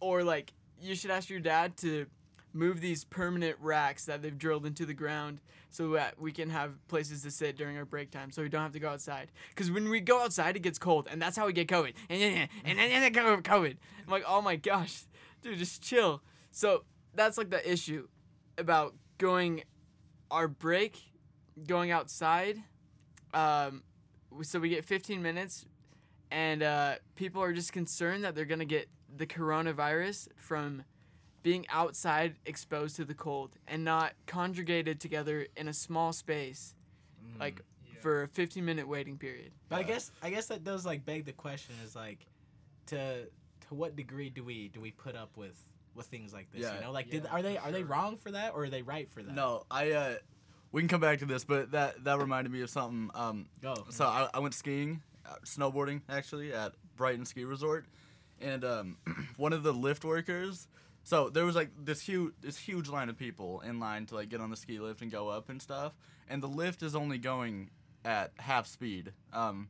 [0.00, 2.06] or like you should ask your dad to."
[2.54, 5.38] Move these permanent racks that they've drilled into the ground
[5.70, 8.62] so that we can have places to sit during our break time so we don't
[8.62, 9.30] have to go outside.
[9.50, 11.92] Because when we go outside, it gets cold, and that's how we get COVID.
[12.08, 13.76] And then, and then, then COVID.
[14.06, 15.02] I'm like, oh my gosh,
[15.42, 16.22] dude, just chill.
[16.50, 18.08] So that's like the issue
[18.58, 19.62] about going
[20.30, 20.98] our break,
[21.66, 22.58] going outside.
[23.32, 23.82] Um,
[24.42, 25.64] so we get 15 minutes,
[26.30, 30.82] and uh, people are just concerned that they're gonna get the coronavirus from
[31.42, 36.74] being outside exposed to the cold and not conjugated together in a small space
[37.40, 38.00] like Yeah.
[38.00, 41.24] for a 15 minute waiting period But I guess I guess that does like beg
[41.24, 42.26] the question is like
[42.86, 43.24] to
[43.68, 45.56] to what degree do we do we put up with
[45.98, 46.62] with things like this?
[46.62, 46.76] Yeah.
[46.76, 49.10] You know, like did are they are they wrong for that or are they right
[49.10, 49.34] for that?
[49.34, 49.92] No, I.
[49.92, 50.14] uh
[50.70, 53.10] We can come back to this, but that that reminded me of something.
[53.14, 53.74] Um, Go.
[53.90, 57.86] So I, I went skiing, uh, snowboarding actually at Brighton Ski Resort,
[58.40, 58.96] and um,
[59.36, 60.68] one of the lift workers.
[61.04, 64.28] So there was like this huge this huge line of people in line to like
[64.28, 65.94] get on the ski lift and go up and stuff,
[66.28, 67.70] and the lift is only going
[68.04, 69.12] at half speed.
[69.32, 69.68] Um,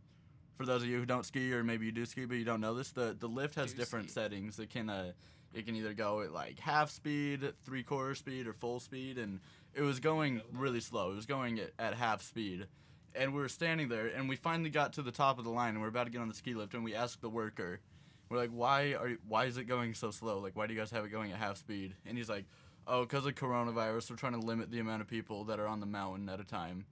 [0.56, 2.60] for those of you who don't ski or maybe you do ski but you don't
[2.60, 4.14] know this, the the lift has Do different ski.
[4.14, 4.58] settings.
[4.58, 5.12] It can uh,
[5.54, 9.40] it can either go at like half speed, three quarter speed, or full speed, and
[9.74, 11.12] it was going really slow.
[11.12, 12.66] It was going at, at half speed,
[13.14, 15.70] and we were standing there, and we finally got to the top of the line,
[15.70, 17.80] and we are about to get on the ski lift, and we asked the worker,
[18.28, 20.38] we're like, why are why is it going so slow?
[20.38, 21.94] Like, why do you guys have it going at half speed?
[22.06, 22.44] And he's like,
[22.86, 25.80] oh, because of coronavirus, we're trying to limit the amount of people that are on
[25.80, 26.84] the mountain at a time.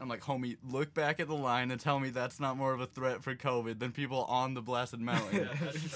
[0.00, 2.80] I'm like, homie, look back at the line and tell me that's not more of
[2.80, 5.48] a threat for COVID than people on the blasted mountain.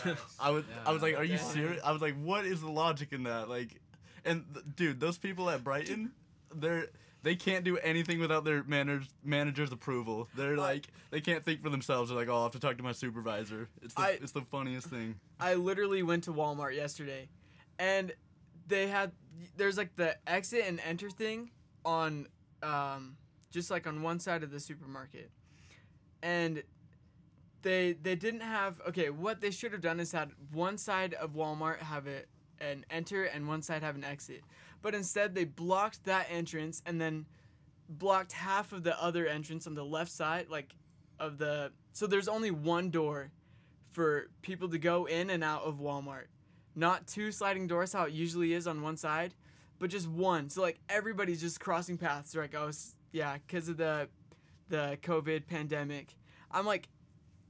[0.05, 0.15] Yeah.
[0.41, 1.81] I was, I was like, are you serious?
[1.83, 3.49] I was like, what is the logic in that?
[3.49, 3.81] Like,
[4.25, 6.13] and th- dude, those people at Brighton,
[6.55, 6.89] they're
[7.23, 10.29] they can't do anything without their manage, manager's approval.
[10.37, 12.11] They're like, they can't think for themselves.
[12.11, 13.71] They're like, oh, I have to talk to my supervisor.
[13.81, 15.15] It's the, I- it's the funniest thing.
[15.41, 17.29] I literally went to Walmart yesterday,
[17.79, 18.13] and
[18.69, 19.13] they had
[19.57, 21.51] there's like the exit and enter thing
[21.87, 22.27] on
[22.63, 23.17] um,
[23.55, 25.31] just like on one side of the supermarket,
[26.23, 26.63] and
[27.63, 29.09] they they didn't have okay.
[29.11, 32.29] What they should have done is had one side of Walmart have it
[32.61, 34.43] an enter and one side have an exit,
[34.83, 37.27] but instead they blocked that entrance and then
[37.89, 40.75] blocked half of the other entrance on the left side, like
[41.21, 43.31] of the so there's only one door
[43.93, 46.27] for people to go in and out of Walmart.
[46.75, 49.33] Not two sliding doors how it usually is on one side,
[49.79, 50.51] but just one.
[50.51, 52.35] So like everybody's just crossing paths.
[52.35, 54.09] Like, oh s- yeah, because of the
[54.69, 56.15] the COVID pandemic.
[56.51, 56.89] I'm like,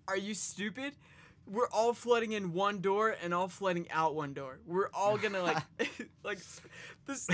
[0.07, 0.93] are you stupid?
[1.51, 4.59] We're all flooding in one door and all flooding out one door.
[4.67, 5.63] We're all gonna like
[6.23, 6.39] like
[7.07, 7.29] this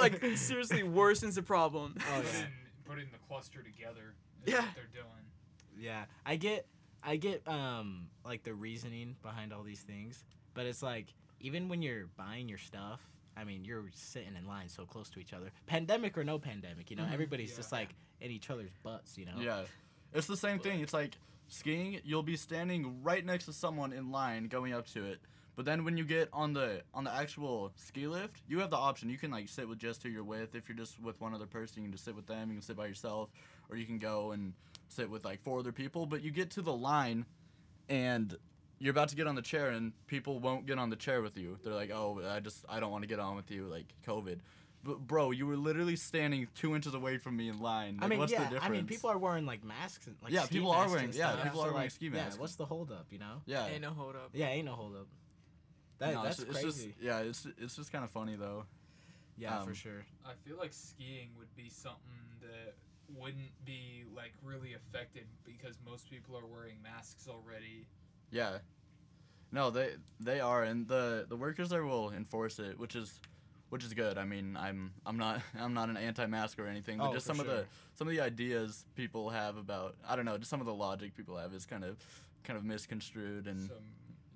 [0.00, 1.96] like seriously worsens the problem.
[1.98, 2.22] Oh yeah.
[2.22, 2.46] putting,
[2.84, 4.14] putting the cluster together
[4.46, 4.60] is Yeah.
[4.60, 5.06] what they're doing.
[5.78, 6.66] Yeah, I get,
[7.02, 10.22] I get, um, like the reasoning behind all these things,
[10.54, 11.06] but it's like
[11.40, 13.00] even when you're buying your stuff,
[13.36, 15.50] I mean, you're sitting in line so close to each other.
[15.66, 17.12] Pandemic or no pandemic, you know, Mhm.
[17.12, 17.56] everybody's Yeah.
[17.56, 19.38] just like in each other's butts, you know.
[19.40, 19.64] Yeah,
[20.12, 20.80] it's the same thing.
[20.80, 21.16] It's like
[21.48, 22.00] skiing.
[22.04, 25.20] You'll be standing right next to someone in line going up to it,
[25.54, 28.78] But then when you get on the on the actual ski lift, you have the
[28.78, 29.10] option.
[29.10, 30.54] You can like sit with just who you're with.
[30.54, 32.48] If you're just with one other person, you can just sit with them.
[32.48, 33.28] You can sit by yourself,
[33.68, 34.54] or you can go and
[34.88, 36.06] sit with like four other people.
[36.06, 37.26] But you get to the line,
[37.90, 38.34] and
[38.82, 41.38] you're about to get on the chair, and people won't get on the chair with
[41.38, 41.56] you.
[41.62, 44.40] They're like, "Oh, I just I don't want to get on with you," like COVID.
[44.84, 47.98] But bro, you were literally standing two inches away from me in line.
[47.98, 48.38] Like, I mean, what's yeah.
[48.40, 48.64] the difference?
[48.64, 51.04] I mean, people are wearing like masks and like Yeah, ski people are masks wearing-
[51.04, 52.38] and yeah, stuff, people are wearing like, ski Yeah, masks.
[52.40, 53.06] what's the holdup?
[53.10, 53.42] You know?
[53.46, 53.68] Yeah.
[53.68, 54.30] Ain't no hold up.
[54.32, 55.06] Yeah, ain't no holdup.
[55.98, 56.86] That No, that's it's, it's crazy.
[56.88, 58.64] just yeah, it's it's just kind of funny though.
[59.38, 60.04] yeah, for um, sure.
[60.26, 62.74] I feel like skiing would be something that
[63.16, 67.86] wouldn't be like really affected because most people are wearing masks already.
[68.32, 68.58] Yeah.
[69.52, 73.20] No, they they are, and the the workers there will enforce it, which is
[73.68, 74.18] which is good.
[74.18, 77.34] I mean, I'm I'm not I'm not an anti-mask or anything, but Oh, just for
[77.34, 80.60] some of the some of the ideas people have about I don't know, just some
[80.60, 81.96] of the logic people have is kind of
[82.44, 83.76] kind of misconstrued, and Some,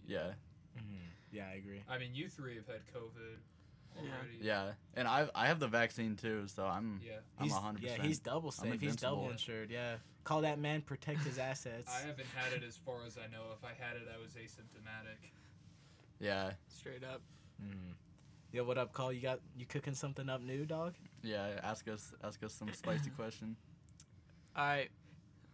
[0.07, 0.33] yeah,
[0.77, 0.97] hmm
[1.33, 1.83] Yeah, I agree.
[1.89, 3.56] I mean, you three have had COVID Yeah.
[3.99, 4.39] Already.
[4.41, 7.15] yeah, and I I have the vaccine too, so I'm Yeah.
[7.39, 7.83] I'm He's, 100.
[7.83, 8.65] Yeah, percent he's double safe.
[8.73, 9.17] He's invincible.
[9.17, 9.71] double insured.
[9.71, 9.97] Yeah.
[10.25, 10.83] Call that man.
[10.83, 11.93] Protect his assets.
[11.95, 13.43] I haven't had it as far as I know.
[13.57, 15.31] If I had it, I was asymptomatic.
[16.21, 17.23] yeah Straight up.
[17.63, 17.95] Mhm.
[18.53, 19.13] Yo, what up, Call?
[19.13, 20.95] You got you cooking something up new, dog?
[21.23, 21.61] yeah.
[21.63, 23.57] Ask us ask us some spicy question.
[24.57, 24.89] All right.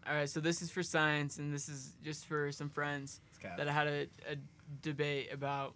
[0.07, 0.29] All right.
[0.29, 3.21] So this is for science, and this is just for some friends
[3.57, 4.37] that I had a, a
[4.81, 5.75] debate about.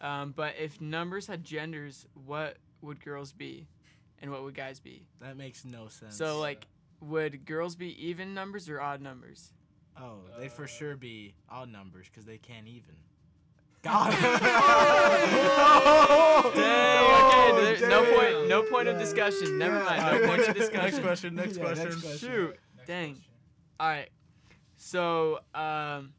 [0.00, 3.66] Um, but if numbers had genders, what would girls be,
[4.22, 5.04] and what would guys be?
[5.20, 6.16] That makes no sense.
[6.16, 6.66] So like,
[7.00, 9.52] would girls be even numbers or odd numbers?
[9.98, 12.94] oh, they for Uh, sure be odd numbers because they can't even.
[13.82, 14.12] God.
[14.12, 16.46] Dang.
[16.46, 17.76] Okay.
[17.78, 18.48] there- no point.
[18.48, 19.58] No point of discussion.
[19.58, 19.84] Never Yeah.
[19.84, 20.02] mind.
[20.22, 20.84] No point of next- discussion.
[20.90, 21.34] Next question.
[21.34, 21.88] Next Yeah, question.
[21.88, 22.28] next question.
[22.30, 22.56] Shoot.
[22.76, 23.12] Next Dang.
[23.14, 23.24] question.
[23.80, 24.08] All right.
[24.76, 26.12] So, um,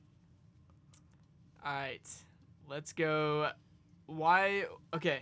[1.63, 2.07] all right.
[2.67, 3.51] Let's go.
[4.15, 4.65] Why?
[4.93, 5.21] Okay.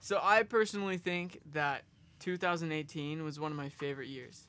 [0.00, 1.82] So, I personally think that
[2.20, 4.46] 2018 was one of my favorite years.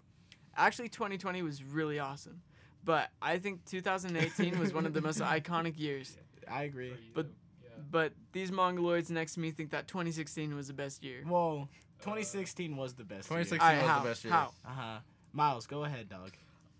[0.56, 2.42] Actually, 2020 was really awesome.
[2.84, 6.18] But I think 2018 was one of the most iconic years.
[6.50, 6.94] I agree.
[7.14, 7.28] But-
[7.64, 7.70] yeah.
[7.92, 11.24] But these Mongoloids next to me think that 2016 was the best year.
[11.26, 11.68] Whoa.
[12.02, 13.28] 2016 was the best.
[13.28, 14.04] 2016 All right, was how?
[14.04, 14.34] the best year.
[14.34, 14.52] How?
[14.66, 14.98] Uh huh.
[15.34, 16.32] Miles, go ahead, dog.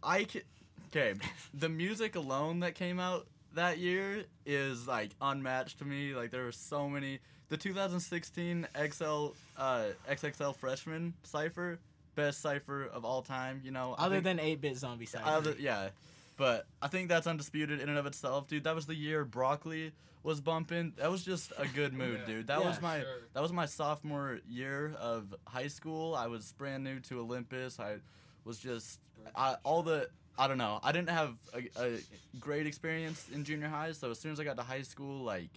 [0.02, 0.42] I can.
[0.88, 1.14] Okay,
[1.54, 6.14] the music alone that came out that year is like unmatched to me.
[6.14, 7.20] Like there were so many.
[7.50, 11.80] The 2016 XL uh, XXL freshman cipher,
[12.16, 13.62] best cipher of all time.
[13.64, 15.26] You know, Other think- than 8 bit zombie cipher.
[15.28, 15.90] other, yeah,
[16.38, 18.66] but I think that's undisputed in and of itself, dude.
[18.66, 20.94] That was the year broccoli was bumping.
[20.98, 22.26] That was just a good mood, Yeah.
[22.36, 22.48] dude.
[22.48, 23.08] That was my sure.
[23.34, 26.14] that was my sophomore year of high school.
[26.14, 27.80] I was brand new to Olympus.
[27.80, 27.96] I
[28.44, 29.00] was just
[29.36, 30.80] I, all the I don't know.
[30.82, 31.98] I didn't have a, a
[32.40, 35.50] great experience in junior high, so as soon as I got to high school, like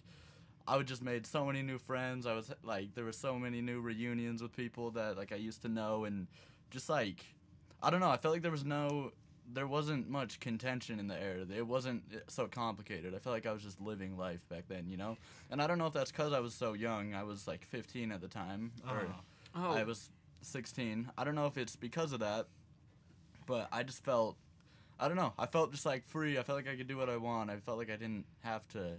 [0.67, 2.27] I would just made so many new friends.
[2.27, 5.63] I was like there were so many new reunions with people that like I used
[5.63, 6.27] to know and
[6.71, 7.25] just like
[7.83, 8.11] I don't know.
[8.11, 9.13] I felt like there was no
[9.53, 11.39] there wasn't much contention in the air.
[11.57, 13.15] It wasn't so complicated.
[13.15, 15.17] I felt like I was just living life back then, you know?
[15.51, 17.15] And I don't know if that's cuz I was so young.
[17.15, 19.21] I was like 15 at the time or Oh.
[19.55, 21.11] Oh, I was 16.
[21.19, 22.47] I don't know if it's because of that,
[23.47, 24.37] but I just felt,
[25.03, 25.33] I don't know.
[25.37, 26.39] I felt just like free.
[26.39, 27.51] I felt like I could do what I want.
[27.51, 28.93] I felt like I didn't have to.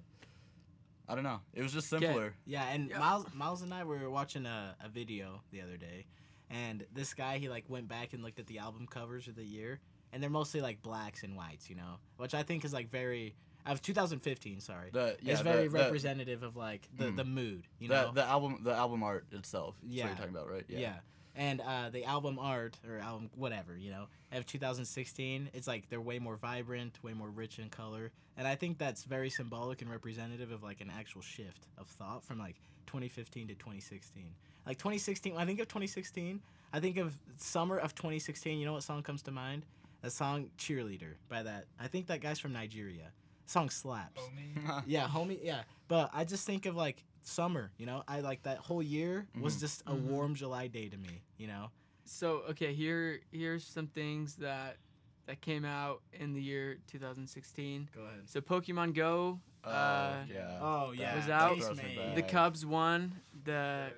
[1.08, 1.40] I don't know.
[1.54, 2.34] It was just simpler.
[2.46, 3.00] Yeah, and Yeah.
[3.00, 6.06] Miles, Miles and I were watching a, a video the other day,
[6.50, 9.46] and this guy he like went back and looked at the album covers of the
[9.46, 9.80] year,
[10.12, 13.34] and they're mostly like blacks and whites, you know, which I think is like very
[13.66, 14.60] of 2015.
[14.60, 17.16] Sorry, The yeah, it's the- very the, representative of like the Mm.
[17.16, 18.08] the mood, you know.
[18.08, 19.76] the the album the album art itself.
[19.82, 20.06] Yeah, what Yeah.
[20.08, 20.66] you're talking about, right?
[20.68, 20.80] Yeah.
[20.80, 20.96] yeah.
[21.36, 26.00] And uh, the album art or album whatever, you know, of 2016, it's like they're
[26.02, 29.90] way more vibrant, way more rich in color, and I think that's very symbolic and
[29.90, 34.26] representative of like an actual shift of thought from like 2015 to 2016.
[34.68, 36.40] Like 2016, when I think of 2016,
[36.72, 38.60] I think of summer of 2016.
[38.60, 39.66] You know what song comes to mind?
[40.04, 41.66] a song "Cheerleader" by that.
[41.80, 43.12] I think that guy's from Nigeria.
[43.46, 44.22] Song slaps.
[44.22, 44.84] Homie.
[44.86, 45.40] Yeah, homie.
[45.42, 47.72] Yeah, but I just think of like summer.
[47.78, 49.60] You know, I like that whole year was Mhm.
[49.60, 50.02] just a Mhm.
[50.04, 51.22] warm July day to me.
[51.38, 51.72] You know.
[52.06, 54.78] So okay, here here's some things that
[55.26, 57.90] that came out in the year 2016.
[57.96, 58.30] Go ahead.
[58.30, 60.60] So Pokemon Go, Oh, uh, yeah.
[60.62, 61.58] Oh yeah, was out.
[61.58, 61.96] throws me Tastemade.
[61.96, 62.16] back.
[62.16, 63.22] the Cubs won.
[63.46, 63.94] The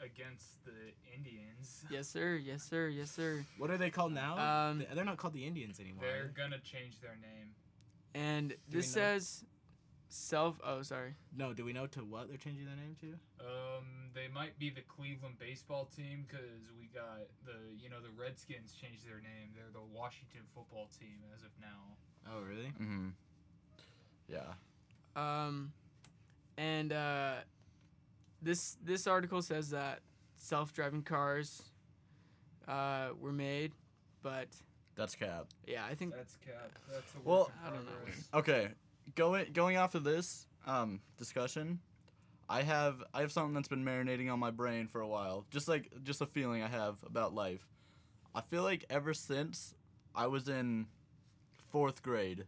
[0.00, 1.84] Uh, against the Indians.
[1.90, 3.44] yes sir, yes sir, yes sir.
[3.58, 4.38] What are they called now?
[4.70, 6.04] Um, They- They're not called the Indians anymore.
[6.04, 7.54] They're gonna change their name.
[8.14, 9.00] And we this know?
[9.02, 9.44] says
[10.10, 10.60] self.
[10.62, 11.14] Oh sorry.
[11.36, 13.06] No, do we know to what they're changing their name to?
[13.40, 18.10] Um, they might be the Cleveland baseball team because we got the you know the
[18.20, 19.50] Redskins changed their name.
[19.54, 21.96] They're the Washington football team as of now.
[22.30, 22.72] Oh really?
[22.80, 23.08] Mm-hmm.
[24.28, 24.52] Yeah.
[25.16, 25.72] Um,
[26.58, 27.34] and uh,
[28.42, 30.00] this this article says that
[30.36, 31.62] self-driving cars
[32.68, 33.72] uh, were made,
[34.22, 34.48] but
[34.94, 35.46] That's cap.
[35.66, 36.70] yeah, I think That's cap.
[36.90, 38.38] That's a Well, I don't know.
[38.38, 38.68] Okay,
[39.14, 41.80] going going off of this um, discussion,
[42.48, 45.46] I have I have something that's been marinating on my brain for a while.
[45.50, 47.66] Just like just a feeling I have about life.
[48.34, 49.74] I feel like ever since
[50.14, 50.86] I was in
[51.70, 52.44] fourth grade,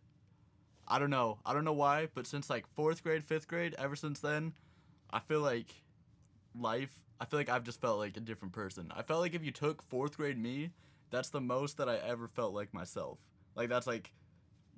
[0.86, 3.96] I don't know, I don't know why, but since like fourth grade, fifth grade, ever
[3.96, 4.52] since then,
[5.10, 5.82] I feel like
[6.54, 6.92] life.
[7.20, 8.92] I feel like I've just felt like a different person.
[8.94, 10.70] I felt like if you took fourth grade me,
[11.10, 13.18] that's the most that I ever felt like myself.
[13.54, 14.12] Like that's like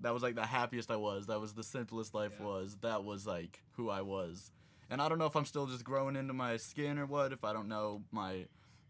[0.04, 1.26] that was like the happiest I was.
[1.26, 2.46] That was the simplest life Yeah.
[2.46, 2.76] was.
[2.82, 4.52] That was like who I was.
[4.90, 7.42] And I don't know if I'm still just growing into my skin or what, if
[7.44, 8.46] I don't know my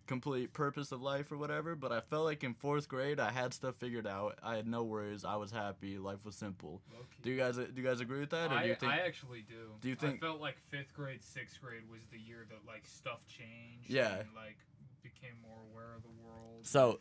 [0.07, 3.55] complete purpose of life or whatever, but I felt like in fourth grade I had
[3.55, 4.38] stuff figured out.
[4.42, 5.24] I had no worries.
[5.24, 5.96] I was happy.
[5.98, 6.83] Life was simple.
[7.22, 8.98] Do you guys do you guys agree with that or I, do you think I
[8.98, 9.70] actually do.
[9.81, 12.87] do you think- I felt like fifth grade, sixth grade was the year that like
[12.87, 13.88] stuff changed.
[13.88, 14.16] Yeah.
[14.18, 14.59] And, like
[15.03, 16.66] became more aware of the world.
[16.66, 16.98] So,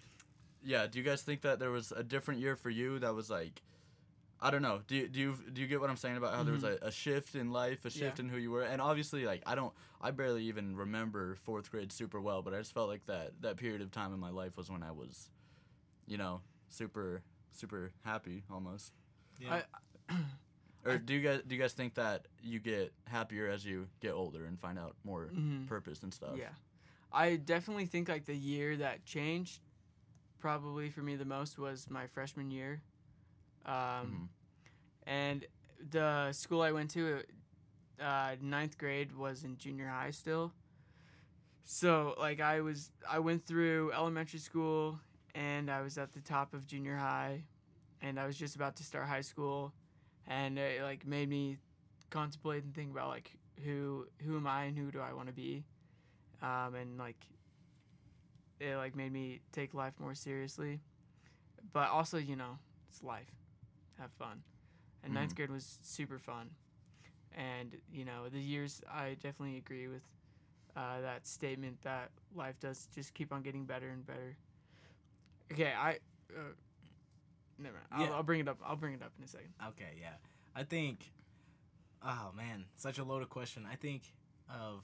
[0.63, 3.30] yeah, do you guys think that there was a different year for you that was
[3.30, 3.62] like
[4.43, 4.82] I don't know.
[4.86, 6.77] Do you, do you do you get what I'm saying about how there was a,
[6.82, 9.73] a shift in life, a shift in who you were, and obviously like I don't,
[10.01, 13.56] I barely even remember fourth grade super well, but I just felt like that that
[13.56, 15.29] period of time in my life was when I was,
[16.06, 17.21] you know, super
[17.53, 18.91] super happy almost.
[19.39, 19.62] Yeah.
[20.86, 23.88] Or I- do you guys do you guys think that you get happier as you
[24.01, 25.65] get older and find out more mhm.
[25.65, 26.36] purpose and stuff?
[26.38, 26.49] Yeah.
[27.10, 29.62] I definitely think like the year that changed
[30.39, 32.82] probably for me the most was my freshman year.
[33.65, 34.30] Um, Mhm.
[35.06, 35.47] And
[35.91, 37.23] the school I went to,
[37.99, 40.54] uh, ninth grade was in junior high still.
[41.65, 44.99] So like I was, I went through elementary school
[45.36, 47.43] and I was at the top of junior high,
[48.02, 49.73] and I was just about to start high school,
[50.28, 51.58] and it like made me
[52.12, 53.32] contemplate and think about like
[53.63, 55.63] who who am I and who do I want to be,
[56.41, 57.17] um, and like
[58.60, 60.80] it like made me take life more seriously,
[61.73, 63.32] but also you know it's life,
[63.99, 64.43] have fun,
[65.03, 65.36] and ninth Mhm.
[65.36, 66.56] grade was super fun,
[67.32, 70.03] and you know the years I definitely agree with
[70.75, 74.36] uh, that statement that life does just keep on getting better and better.
[75.51, 75.99] Okay, I.
[76.36, 76.53] Uh,
[77.60, 77.88] never mind.
[77.91, 78.12] I'll, Yeah.
[78.13, 78.58] I'll bring it up.
[78.63, 79.53] I'll bring it up in a second.
[79.69, 80.15] Okay, yeah.
[80.56, 81.12] I think.
[82.01, 83.65] Oh man, such a loaded question.
[83.65, 84.13] I think
[84.49, 84.84] of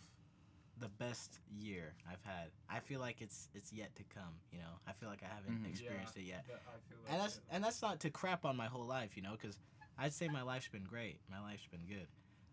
[0.80, 2.50] the best year I've had.
[2.70, 4.34] I feel like it's it's yet to come.
[4.52, 5.70] You know, I feel like I haven't Mhm.
[5.70, 6.46] experienced it yet.
[6.48, 7.44] That- I feel and that's it.
[7.50, 9.60] and that's not to crap on my whole life, you know, because
[9.98, 11.20] I'd say my life's been great.
[11.30, 12.08] My life's been good.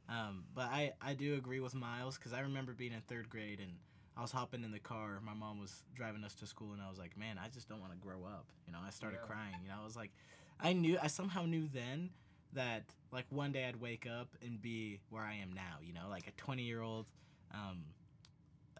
[0.09, 3.61] Um, but I I do agree with Miles because I remember being in third grade
[3.61, 3.79] and
[4.17, 5.21] I was hopping in the car.
[5.21, 7.81] My mom was driving us to school, and I was like, man, I just don't
[7.81, 8.47] want to grow up.
[8.67, 9.27] You know, I started Yeah.
[9.27, 9.55] crying.
[9.62, 10.11] You know, I was like,
[10.59, 12.11] I knew I somehow knew then
[12.55, 15.79] that like one day I'd wake up and be where I am now.
[15.83, 17.07] You know, like a 20 year old.
[17.53, 17.85] Um,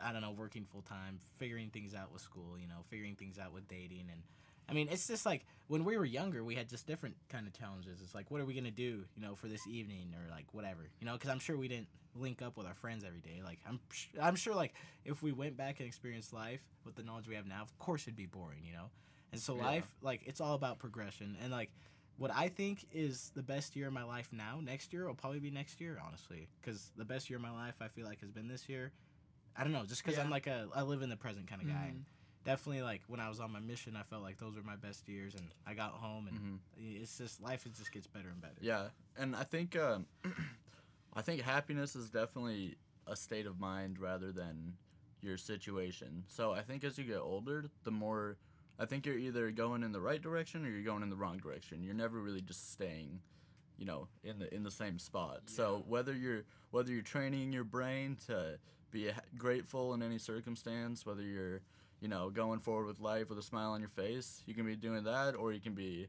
[0.03, 3.39] I don't know, working full time, figuring things out with school, you know, figuring things
[3.39, 4.23] out with dating, and
[4.69, 7.53] I mean, it's just like when we were younger, we had just different kind of
[7.53, 8.01] challenges.
[8.03, 10.89] It's like, what are we gonna do, you know, for this evening or like whatever,
[11.01, 11.13] you know?
[11.13, 13.41] Because I'm sure we didn't link up with our friends every day.
[13.45, 17.03] Like I'm, sh- I'm sure like if we went back and experienced life with the
[17.05, 18.91] knowledge we have now, of course it'd be boring, you know.
[19.33, 19.63] And so Yeah.
[19.63, 21.71] life, like it's all about progression, and like
[22.19, 25.39] what I think is the best year of my life now, next year will probably
[25.41, 28.31] be next year, honestly, because the best year of my life I feel like has
[28.33, 28.91] been this year.
[29.59, 31.69] I don't know, just because I'm like a I live in the present kind of
[31.69, 31.92] guy.
[31.95, 32.03] Mhm.
[32.45, 35.09] Definitely, like when I was on my mission, I felt like those were my best
[35.09, 36.59] years, and I got home, and Mhm.
[37.01, 37.66] it's just life.
[37.66, 38.55] It just gets better and better.
[38.61, 40.07] Yeah, and I think um,
[41.14, 44.77] I think happiness is definitely a state of mind rather than
[45.23, 46.25] your situation.
[46.29, 48.37] So I think as you get older, the more
[48.79, 51.38] I think you're either going in the right direction or you're going in the wrong
[51.38, 51.83] direction.
[51.83, 53.23] You're never really just staying,
[53.79, 55.43] you know, in the in the same spot.
[55.47, 58.59] So whether you're whether you're training your brain to
[58.91, 61.61] be grateful in any circumstance, whether you're
[62.01, 64.77] you know going forward with life with a smile on your face, you can be
[64.77, 66.09] doing that, or you can be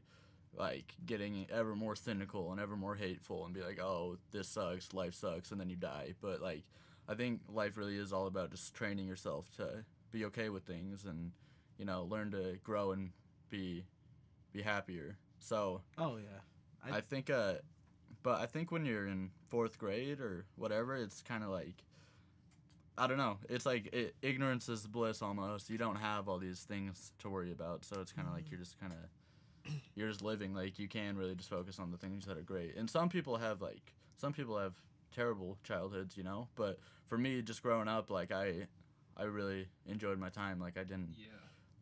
[0.56, 4.92] like getting ever more cynical and ever more hateful and be like, oh, this sucks,
[4.92, 6.14] life sucks, and then you die.
[6.20, 6.64] But like,
[7.08, 11.04] I think life really is all about just training yourself to be okay with things
[11.04, 11.32] and
[11.78, 13.10] you know learn to grow and
[13.50, 13.84] be
[14.52, 15.16] be happier.
[15.38, 16.40] So Oh yeah.
[16.84, 17.54] I- I think, uh,
[18.22, 21.82] but I think when you're in fourth grade or whatever, it's kind of like,
[22.96, 23.38] I don't know.
[23.48, 25.70] It's like i ignorance is bliss almost.
[25.70, 28.58] You don't have all these things to worry about, so it's kind of like you're
[28.58, 30.52] just kind of, you're just living.
[30.54, 32.76] Like you can really just focus on the things that are great.
[32.76, 34.74] And some people have like, some people have
[35.14, 36.48] terrible childhoods, you know.
[36.56, 38.66] But for me, just growing up, like I,
[39.16, 40.58] I really enjoyed my time.
[40.58, 41.26] Like I didn't, Yeah.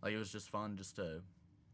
[0.03, 1.22] like it was just fun just to,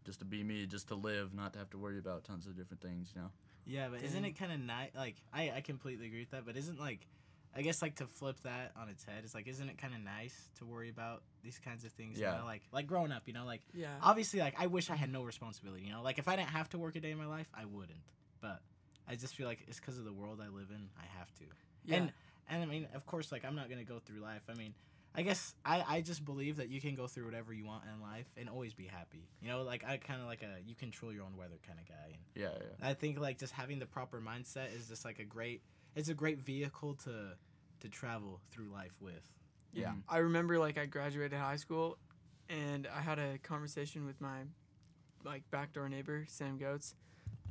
[0.04, 2.56] just to be me, just to live, not to have to worry about tons of
[2.56, 3.30] different things, you know.
[3.64, 4.90] Yeah, but isn't it kind of nice?
[4.96, 7.06] Like, I, I completely agree with that, but isn't like
[7.54, 10.00] I guess like to flip that on its head it's like, isn't it kind of
[10.00, 12.18] nice to worry about these kinds of things?
[12.18, 12.32] Yeah.
[12.32, 12.44] You know?
[12.46, 13.94] Like like growing up, you know, like Yeah.
[14.02, 15.84] obviously like I wish I had no responsibility.
[15.84, 17.66] You know, like if I didn't have to work a day in my life, I
[17.66, 18.00] wouldn't.
[18.40, 18.60] But
[19.08, 21.44] I just feel like it's because of the world I live in, I have to.
[21.84, 21.96] yeah.
[21.96, 22.12] And
[22.48, 24.42] and I mean, of course, like I'm not gonna go through life.
[24.48, 24.74] I mean,
[25.14, 28.00] I guess I I just believe that you can go through whatever you want in
[28.00, 29.28] life and always be happy.
[29.40, 31.86] You know, like I kind of like a you control your own weather kind of
[31.86, 32.06] guy.
[32.14, 32.88] And Yeah, yeah.
[32.88, 35.62] I think like just having the proper mindset is just like a great.
[35.94, 37.36] It's a great vehicle to
[37.80, 39.22] to travel through life with.
[39.72, 39.90] Yeah.
[39.90, 40.02] Mhm.
[40.08, 41.98] I remember like I graduated high school
[42.48, 44.44] and I had a conversation with my
[45.24, 46.94] like backdoor neighbor, Sam Goats.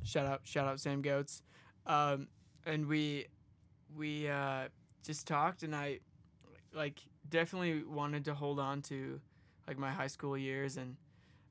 [0.02, 1.42] Shout out shout out Sam Goats.
[1.86, 2.28] Um,
[2.66, 3.26] and we
[3.94, 4.68] we uh,
[5.04, 6.00] just talked and I
[6.74, 9.20] like definitely wanted to hold on to
[9.66, 10.96] like my high school years and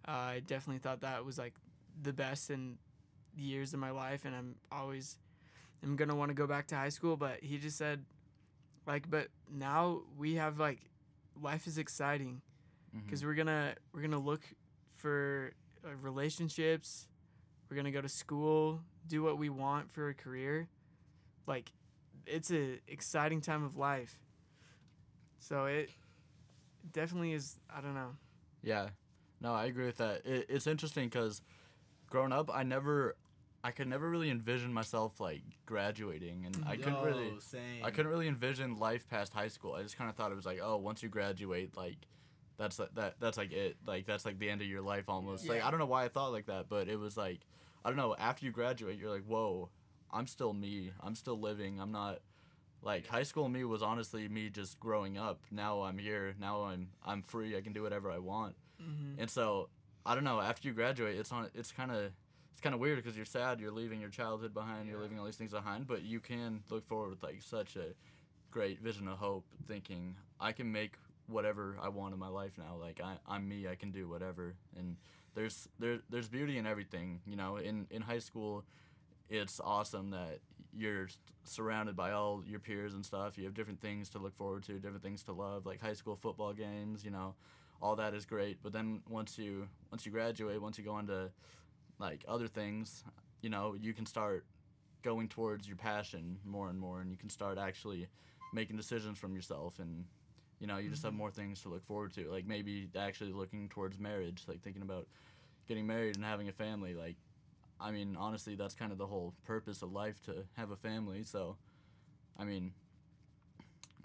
[0.07, 1.53] uh, I definitely thought that was like
[2.01, 2.78] the best in
[3.36, 5.17] years of my life and I'm always
[5.84, 8.03] I'm gonna want to go back to high school but he just said
[8.88, 10.80] like but now we have like
[11.39, 12.41] life is exciting.
[13.05, 14.41] Because we're gonna we're gonna look
[14.97, 15.53] for
[15.86, 17.07] uh, relationships.
[17.69, 20.67] We're gonna go to school do what we want for a career.
[21.47, 21.72] Like
[22.26, 24.19] it's a exciting time of life
[25.42, 25.89] so it
[26.94, 28.16] definitely is i don't know
[28.64, 28.89] Yeah,
[29.42, 30.24] no, I agree with that.
[30.24, 31.42] It, it's interesting because
[32.12, 33.16] growing up, I never,
[33.64, 37.84] I could never really envision myself like graduating, and I couldn't really, same.
[37.84, 39.74] I couldn't really envision life past high school.
[39.74, 41.98] I just kind of thought it was like, oh, once you graduate, like,
[42.60, 45.48] that's like that, that's like it, like that's like the end of your life almost.
[45.50, 47.39] Like I don't know why I thought like that, but it was like,
[47.84, 48.16] I don't know.
[48.20, 49.70] After you graduate, you're like, whoa,
[50.12, 50.92] I'm still me.
[51.02, 51.80] I'm still living.
[51.80, 52.20] I'm not.
[52.84, 55.39] Like high school me was honestly me just growing up.
[55.51, 56.34] Now I'm here.
[56.39, 57.55] Now I'm I'm free.
[57.55, 58.55] I can do whatever I want.
[58.82, 59.21] mm-hmm.
[59.21, 59.69] And so,
[60.05, 60.39] I don't know.
[60.41, 61.49] After you graduate, it's on.
[61.53, 62.11] It's kind of
[62.51, 63.59] it's kind of weird because you're sad.
[63.59, 64.89] You're leaving your childhood behind.
[64.89, 65.88] You're leaving all these things behind.
[65.88, 67.93] But you can look forward with like such a
[68.49, 70.93] great vision of hope, thinking I can make
[71.27, 72.75] whatever I want in my life now.
[72.79, 73.67] Like I, I'm me.
[73.67, 74.55] I can do whatever.
[74.77, 74.97] And
[75.36, 77.21] there's there there's beauty in everything.
[77.27, 78.65] You know, in in high school,
[79.29, 80.39] it's awesome that
[80.78, 81.07] you're
[81.43, 83.38] surrounded by all your peers and stuff.
[83.38, 86.15] You have different things to look forward to, different things to love, like high school
[86.15, 87.03] football games.
[87.03, 87.36] You know,
[87.82, 88.57] all that is great.
[88.63, 91.30] But then once you once you graduate, once you go on to
[91.99, 93.03] like other things,
[93.41, 94.45] you know, you can start
[95.03, 98.07] going towards your passion more and more, and you can start actually
[98.53, 100.05] making decisions from yourself and
[100.59, 101.19] you know you just have mm-hmm.
[101.19, 105.07] more things to look forward to like maybe actually looking towards marriage like thinking about
[105.67, 107.15] getting married and having a family like
[107.82, 111.23] i mean honestly that's kind of the whole purpose of life to have a family
[111.23, 111.57] so
[112.38, 112.71] i mean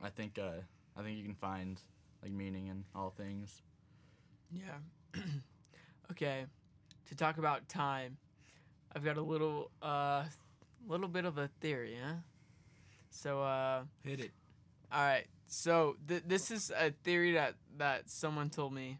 [0.02, 0.60] i think uh
[0.96, 1.80] i think you can find
[2.22, 3.62] like meaning in all things
[4.50, 4.78] Yeah.
[6.12, 6.46] okay.
[7.08, 8.16] To talk about time,
[8.94, 10.24] I've got a little uh
[10.88, 12.14] little bit of a theory, huh?
[13.10, 14.30] So uh Hit it.
[14.92, 15.26] all right.
[15.46, 18.98] So th- this is a theory that that someone told me.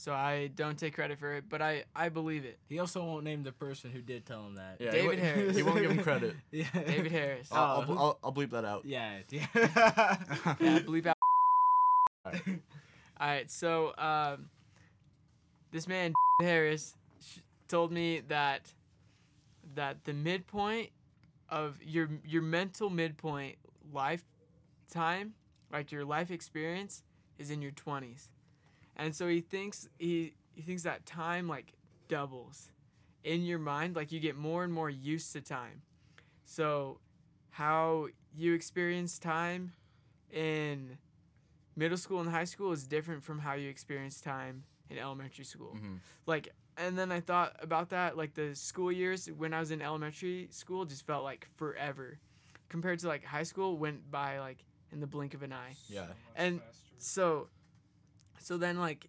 [0.00, 2.60] So I don't take credit for it, but I I believe it.
[2.68, 4.76] He also won't name the person who did tell him that.
[4.78, 5.56] yeah David he, won't- Harris.
[5.56, 6.66] he won't give him credit yeah.
[6.72, 7.48] David Harris.
[7.50, 9.18] I'll, I'll, Oh, I'll, I'll bleep that out Yeah.
[9.28, 9.46] Yeah.
[10.60, 11.16] yeah, bleep out.
[12.24, 12.42] Alright.
[13.20, 14.50] All right, so um,
[15.72, 18.72] this man Harris sh- told me that
[19.74, 20.90] that the midpoint
[21.48, 23.56] of your your mental midpoint
[23.92, 25.34] lifetime,
[25.72, 27.02] like your life experience,
[27.38, 28.28] is in your twenties,
[28.98, 31.72] and so he thinks he he thinks that time like
[32.08, 32.70] doubles
[33.24, 35.82] in your mind, like you get more and more used to time.
[36.44, 36.98] So,
[37.50, 39.72] how you experience time
[40.32, 40.98] in
[41.76, 45.74] middle school and high school is different from how you experience time in elementary school.
[45.76, 45.98] Mhm.
[46.26, 49.82] Like, and then I thought about that, like the school years when I was in
[49.82, 52.18] elementary school just felt like forever,
[52.68, 55.74] compared to like high school went by like in the blink of an eye.
[55.88, 56.06] Yeah.
[56.36, 56.84] And- faster.
[57.00, 57.48] So,
[58.40, 59.08] so then like,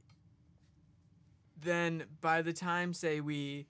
[1.61, 3.65] then by the time say we,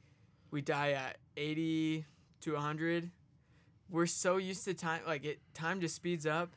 [0.51, 2.05] we die at eighty
[2.41, 3.09] to hundred,
[3.89, 6.51] we're so used to time like it time just speeds up.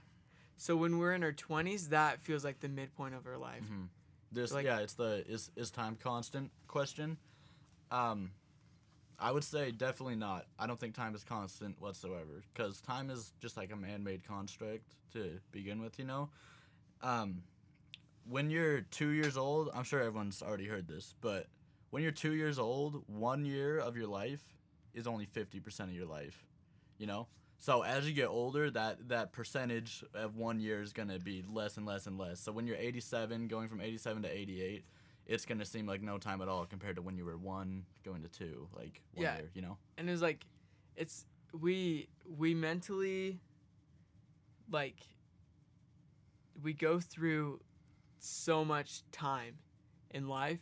[0.56, 3.62] So when we're in our twenties, that feels like the midpoint of our life.
[3.70, 3.88] Mhm.
[4.30, 7.18] This Like- yeah, it's the is is time constant question.
[7.90, 8.32] Um,
[9.18, 10.46] I would say definitely not.
[10.58, 14.96] I don't think time is constant whatsoever because time is just like a man-made construct
[15.12, 15.98] to begin with.
[15.98, 16.30] You know,
[17.02, 17.42] um,
[18.28, 21.46] when you're two years old, I'm sure everyone's already heard this, but
[21.90, 24.42] when you're two years old, one year of your life
[24.94, 26.46] is only fifty percent of your life.
[26.98, 27.26] You know,
[27.58, 31.76] so as you get older, that that percentage of one year is gonna be less
[31.76, 32.38] and less and less.
[32.40, 34.84] So when you're 87, going from 87 to 88,
[35.26, 38.22] it's gonna seem like no time at all compared to when you were one going
[38.22, 39.36] to two, like one Yeah.
[39.36, 39.50] year.
[39.54, 39.78] You know?
[39.98, 40.44] and it's like
[40.96, 41.26] it's
[41.58, 42.08] we
[42.38, 43.40] we mentally
[44.70, 45.00] like
[46.62, 47.60] we go through
[48.22, 49.58] so much time
[50.10, 50.60] in life,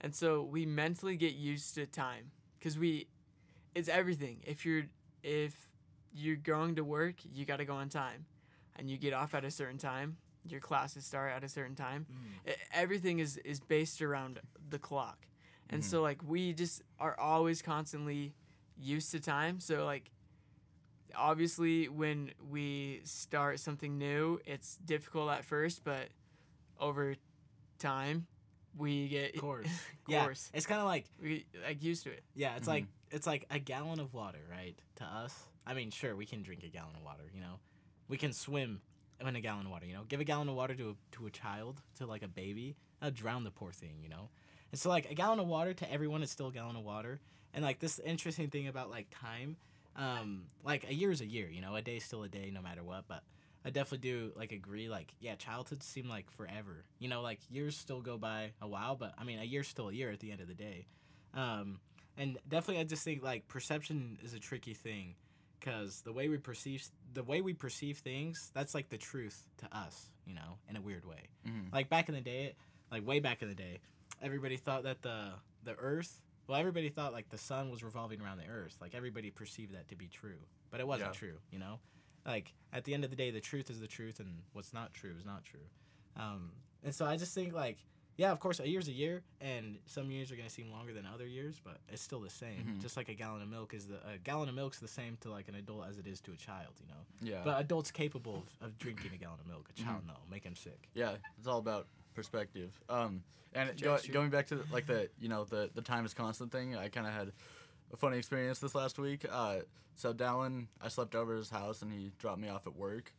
[0.00, 3.08] and so we mentally get used to time because we,
[3.74, 4.38] it's everything.
[4.46, 4.84] If you're
[5.22, 5.68] if
[6.14, 8.26] you're going to work, you got to go on time,
[8.76, 10.16] and you get off at a certain time.
[10.48, 12.06] Your classes start at a certain time.
[12.46, 12.50] Mm.
[12.50, 14.40] E- everything is is based around
[14.70, 15.26] the clock,
[15.70, 15.86] and Mhm.
[15.86, 18.34] so like we just are always constantly
[18.76, 19.60] used to time.
[19.60, 20.10] So like
[21.14, 26.08] obviously when we start something new, it's difficult at first, but
[26.82, 27.14] over
[27.78, 28.26] time
[28.76, 29.66] we get Course.
[30.08, 30.50] Yeah, course.
[30.52, 32.22] it's kind of like We like used to it.
[32.34, 32.70] yeah, it's Mhm.
[32.72, 34.76] like it's like a gallon of water, right?
[34.96, 35.34] To us,
[35.66, 37.24] I mean, sure, we can drink a gallon of water.
[37.34, 37.60] You know,
[38.08, 38.80] we can swim
[39.20, 39.86] in a gallon of water.
[39.86, 42.28] You know, give a gallon of water to a, to a child, to like a
[42.28, 44.00] baby, that'll drown the poor thing.
[44.02, 44.30] You know,
[44.72, 47.20] and so like a gallon of water to everyone is still a gallon of water.
[47.54, 49.56] And like this interesting thing about like time,
[49.96, 51.48] um, like a year is a year.
[51.50, 53.04] You know, a day is still a day, no matter what.
[53.06, 53.22] But
[53.64, 54.88] I definitely do like agree.
[54.88, 56.84] Like yeah, childhood seemed like forever.
[56.98, 59.88] You know, like years still go by a while, but I mean a year's still
[59.88, 60.86] a year at the end of the day.
[61.34, 61.78] Um,
[62.18, 65.14] and definitely I just think like perception is a tricky thing,
[65.60, 69.76] because the way we perceive the way we perceive things, that's like the truth to
[69.76, 70.08] us.
[70.26, 71.28] You know, in a weird way.
[71.46, 71.72] Mhm.
[71.72, 72.54] Like back in the day,
[72.92, 73.80] like way back in the day,
[74.20, 75.32] everybody thought that the
[75.64, 76.20] the Earth.
[76.48, 78.76] Well, everybody thought like the sun was revolving around the Earth.
[78.80, 80.38] Like everybody perceived that to be true,
[80.70, 81.18] but it wasn't Yeah.
[81.18, 81.38] true.
[81.50, 81.78] You know,
[82.26, 84.92] like at the end of the day, the truth is the truth, and what's not
[84.94, 85.60] true is not true.
[86.16, 86.50] Um,
[86.84, 87.78] and so I just think like,
[88.16, 91.06] yeah, of course, a year's a year, and some years are gonna seem longer than
[91.06, 92.76] other years, but it's still the same.
[92.76, 92.82] Mhm.
[92.82, 95.30] Just like a gallon of milk is the a gallon of milk's the same to
[95.30, 96.74] like an adult as it is to a child.
[96.80, 97.42] You know, Yeah.
[97.44, 99.68] but adults capable of, of drinking a gallon of milk.
[99.70, 100.88] A child, no, make him sick.
[100.94, 102.78] Yeah, it's all about perspective.
[102.90, 103.22] Um,
[103.54, 106.76] and go, going back to like the you know the the time is constant thing,
[106.76, 107.32] I kind of had
[107.92, 109.26] a funny experience this last week.
[109.30, 109.58] Uh,
[109.94, 113.12] so Dallin, I slept over at his house and he dropped me off at work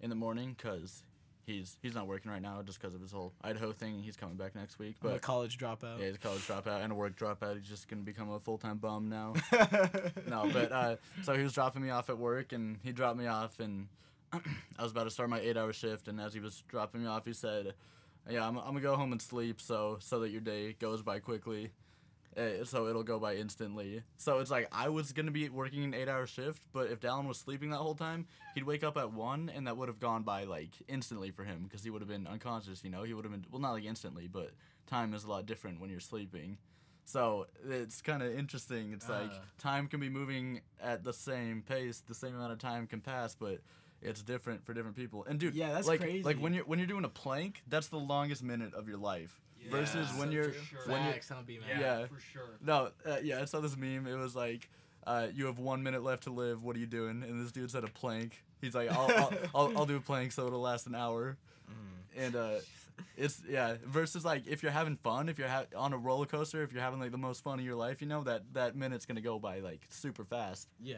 [0.00, 1.02] in the morning because
[1.46, 4.02] he's he's not working right now just because of his whole Idaho thing.
[4.02, 6.00] He's coming back next week, I'm a college dropout.
[6.00, 7.56] yeah, he's a college dropout and a work dropout.
[7.56, 9.34] He's just gonna become a full time bum now.
[10.28, 13.26] no, but uh, so he was dropping me off at work, and he dropped me
[13.26, 13.88] off, and
[14.32, 17.24] I was about to start my eight-hour shift, and as he was dropping me off,
[17.24, 17.74] he said,
[18.28, 21.20] "Yeah, I'm, I'm gonna go home and sleep, so so that your day goes by
[21.20, 21.70] quickly."
[22.36, 24.02] Uh, so it'll go by instantly.
[24.18, 27.38] So it's like I was gonna be working an eight-hour shift, but if Dallin was
[27.38, 30.44] sleeping that whole time, he'd wake up at one, and that would have gone by
[30.44, 32.84] like instantly for him because he would have been unconscious.
[32.84, 34.50] You know, he would have been well, not like instantly, but
[34.86, 36.58] time is a lot different when you're sleeping.
[37.04, 38.92] So it's kind of interesting.
[38.92, 39.38] It's like Uh.
[39.58, 43.34] time can be moving at the same pace, the same amount of time can pass,
[43.34, 43.60] but
[44.02, 45.24] it's different for different people.
[45.24, 46.22] And dude, Yeah, that's like crazy.
[46.22, 49.40] like when you're when you're doing a plank, that's the longest minute of your life.
[49.70, 50.78] Versus Yeah, when so you're true.
[50.86, 51.80] when you're Yeah.
[51.80, 52.06] Yeah.
[52.06, 52.58] for sure.
[52.62, 54.06] no, uh, yeah, I saw this meme.
[54.06, 54.68] It was like,
[55.06, 56.62] uh, you have one minute left to live.
[56.62, 57.22] What are you doing?
[57.22, 58.42] And this dude said a plank.
[58.60, 61.36] He's like, I'll I'll, I'll, I'll do a plank so it'll last an hour.
[61.70, 62.24] Mm.
[62.26, 62.54] And uh,
[63.16, 63.76] it's yeah.
[63.84, 66.82] Versus like if you're having fun, if you're ha- on a roller coaster, if you're
[66.82, 69.38] having like the most fun of your life, you know that that minute's gonna go
[69.38, 70.68] by like super fast.
[70.82, 70.96] Yeah,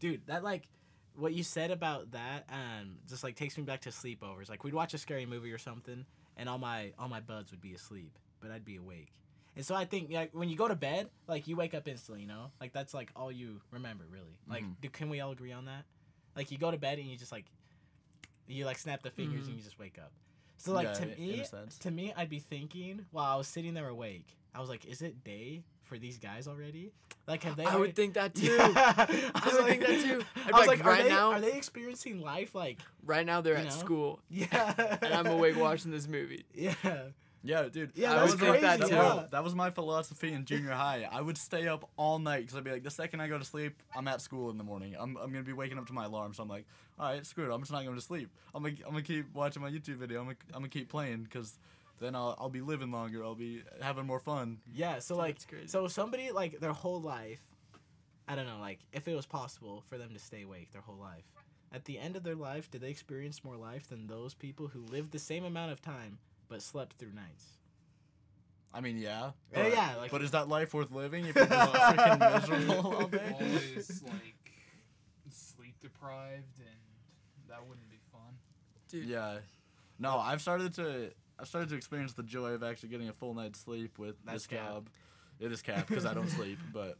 [0.00, 0.68] dude, that like
[1.14, 4.48] what you said about that um just like takes me back to sleepovers.
[4.50, 6.04] Like we'd watch a scary movie or something,
[6.38, 9.12] and all my all my buds would be asleep, but I'd be awake.
[9.56, 12.22] And so I think like when you go to bed, like you wake up instantly,
[12.22, 14.38] you know, like that's like all you remember really.
[14.48, 14.80] Like, Mhm.
[14.80, 15.84] do, can we all agree on that?
[16.36, 17.46] Like you go to bed and you just like
[18.46, 19.58] you like snap the fingers and Mhm.
[19.58, 20.12] you just wake up.
[20.58, 21.44] So like Yeah, to me,
[21.80, 25.02] to me, I'd be thinking while I was sitting there awake, I was like, is
[25.02, 26.92] it day for these guys already?
[27.26, 27.64] Like have they?
[27.64, 28.56] I already- would think that too.
[28.60, 30.22] I I would think that too.
[30.36, 32.78] I'd be I was like, like, right are they, now- are they experiencing life like?
[33.04, 33.70] Right now they're at know?
[33.70, 34.74] school, Yeah.
[35.02, 36.44] and I'm awake watching this movie.
[36.54, 36.74] Yeah.
[37.44, 37.92] Yeah, dude.
[37.94, 39.14] Yeah, that was my- crazy, that, yeah.
[39.14, 41.08] was- that was my philosophy in junior high.
[41.10, 43.44] I would stay up all night because I'd be like, the second I go to
[43.44, 44.96] sleep, I'm at school in the morning.
[44.98, 46.64] I'm, I'm gonna be waking up to my alarm, so I'm like,
[46.98, 47.54] all right, screw it.
[47.54, 48.28] I'm just not going to sleep.
[48.54, 50.18] I'm gonna, I'm gonna keep watching my YouTube video.
[50.20, 51.56] I'm gonna, I'm gonna keep playing because
[52.00, 53.24] then I'll, I'll be living longer.
[53.24, 54.58] I'll be having more fun.
[54.72, 54.98] Yeah.
[55.00, 55.66] So like, That's crazy.
[55.68, 57.40] so somebody like their whole life,
[58.26, 60.96] I don't know, like if it was possible for them to stay awake their whole
[60.98, 61.24] life,
[61.72, 64.80] at the end of their life, did they experience more life than those people who
[64.86, 66.18] lived the same amount of time
[66.48, 67.44] but slept through nights?
[68.72, 69.30] I mean, yeah.
[69.52, 73.06] Yeah, But, yeah, like- but is that life worth living if you're freaking miserable all
[73.08, 73.34] day?
[73.40, 74.52] Always like
[75.30, 78.34] sleep deprived, and that wouldn't be fun.
[78.90, 79.38] Dude, Yeah.
[79.98, 83.34] No, I've started to I've started to experience the joy of actually getting a full
[83.34, 84.68] night's sleep with That's this cap.
[84.68, 84.88] job.
[85.40, 86.98] It is cap because I don't sleep, but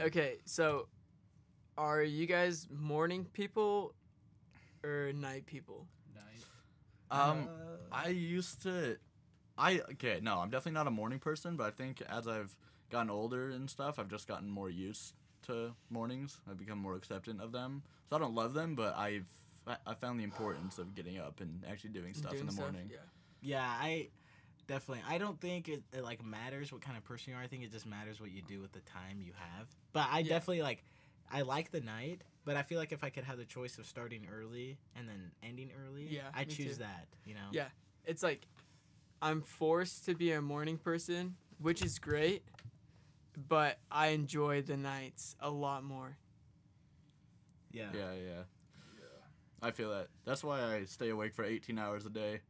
[0.00, 0.88] Okay, so
[1.78, 3.94] are you guys morning people
[4.82, 5.86] or night people?
[6.14, 6.44] Night.
[7.10, 8.96] um Uh, I used to
[9.56, 12.56] I okay, no, I'm definitely not a morning person, but I think as I've
[12.90, 15.14] gotten older and stuff, I've just gotten more used
[15.46, 16.40] to mornings.
[16.50, 17.82] I've become more acceptant of them.
[18.10, 19.26] So I don't love them, but I've
[19.66, 22.52] I, I found the importance of getting up and actually doing stuff in Doing the
[22.52, 22.90] stuff, morning.
[22.90, 22.98] Yeah.
[23.44, 24.08] Yeah, I
[24.66, 25.04] definitely.
[25.08, 27.42] I don't think it, it like matters what kind of person you are.
[27.42, 29.68] I think it just matters what you do with the time you have.
[29.92, 30.30] But I Yeah.
[30.30, 30.82] definitely like.
[31.30, 33.86] I like the night, but I feel like if I could have the choice of
[33.86, 36.82] starting early and then ending early, Yeah, I choose too.
[36.84, 37.06] that.
[37.24, 37.48] You know.
[37.50, 37.68] Yeah.
[38.04, 38.46] It's like
[39.22, 42.44] I'm forced to be a morning person, which is great,
[43.48, 46.16] but I enjoy the nights a lot more.
[47.72, 47.88] Yeah.
[47.94, 48.42] Yeah, yeah.
[49.62, 50.08] I feel that.
[50.26, 52.40] That's why I stay awake for 18 hours a day.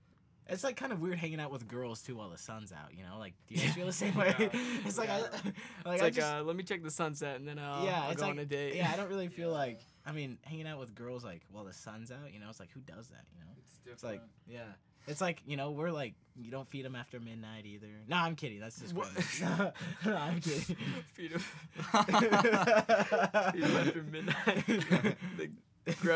[0.48, 2.92] It's like kind of weird hanging out with girls too while the sun's out.
[2.96, 4.34] You know, like do you guys feel the same way?
[4.38, 4.48] Yeah.
[4.84, 5.16] it's like Yeah.
[5.16, 7.84] I, like, It's I like, just, uh, let me check the sunset and then I'll,
[7.84, 8.74] yeah, I'll it's go like on a date.
[8.74, 8.90] yeah.
[8.92, 12.10] I don't really feel like I mean hanging out with girls like while the sun's
[12.10, 12.32] out.
[12.32, 13.24] You know, it's like who does that?
[13.32, 13.46] You know.
[13.58, 13.94] It's different.
[13.94, 14.64] It's like, yeah.
[15.06, 17.88] It's like, you know, we're like, you don't feed them after midnight either.
[18.08, 18.58] No, I'm kidding.
[18.58, 19.06] That's just What?
[19.42, 19.70] no,
[20.06, 20.76] no, I'm kidding.
[21.12, 21.40] Feed them.
[21.40, 25.16] Feed him after midnight.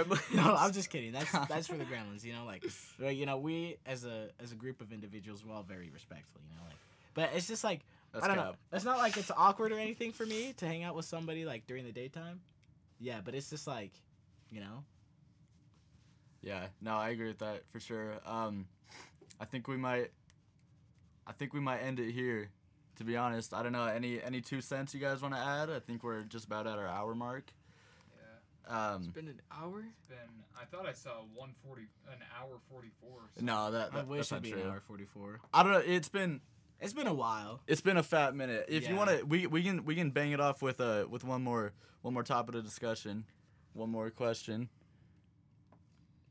[0.05, 0.35] Gremlins.
[0.35, 1.13] no, I'm just kidding.
[1.13, 2.65] That's that's for the gremlins, you know, like,
[2.99, 6.55] you know, we as a as a group of individuals, we're all very respectful, you
[6.57, 6.79] know, like,
[7.15, 7.81] but it's just like,
[8.21, 8.55] I don't know.
[8.73, 11.67] It's not like it's awkward or anything for me to hang out with somebody like
[11.67, 12.41] during the daytime.
[13.01, 13.93] Yeah, but it's just like,
[14.51, 14.85] you know,
[16.43, 18.15] Yeah, no, I agree with that for sure.
[18.27, 18.67] Um,
[19.41, 20.11] I think we might,
[21.27, 22.51] I think we might end it here.
[22.97, 25.71] To be honest, I don't know any any two cents you guys want to add.
[25.71, 27.53] I think we're just about at our hour mark.
[28.69, 28.91] Yeah.
[28.95, 29.85] Um, It's been an hour.
[30.09, 30.19] Then
[30.61, 33.11] I thought I saw 140, an hour 44.
[33.39, 34.63] So no, that, I that wish that's not it'd be true.
[34.63, 35.41] an hour forty four.
[35.55, 35.79] I don't know.
[35.85, 36.41] It's been
[36.81, 37.61] It's been a while.
[37.67, 38.67] it's been a fat minute.
[38.69, 41.25] If you want to, we we can we can bang it off with uh with
[41.25, 43.25] one more one more topic of discussion,
[43.75, 44.69] one more question.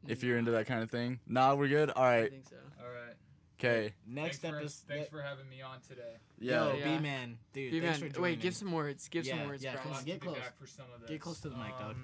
[0.07, 1.89] If you're into that kind of thing, nah, we're good.
[1.91, 2.55] All I think so.
[2.81, 3.15] All right.
[3.59, 4.88] okay, Next thanks for, episode.
[4.88, 6.15] Thanks for having me on today.
[6.39, 6.65] yeah.
[6.67, 6.97] Yo, Yeah.
[6.97, 7.71] B man, dude.
[7.71, 8.23] B thanks man, for joining.
[8.31, 9.09] wait, give some words.
[9.09, 9.83] Give some Yeah, words, yeah, Bryce.
[9.83, 10.38] come on, get close.
[10.38, 11.09] back for some of this.
[11.09, 11.95] Get close to the mic, dog.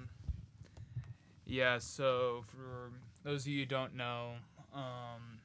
[1.46, 2.90] Yeah, so for
[3.22, 4.32] those of you who don't know,
[4.74, 5.38] um,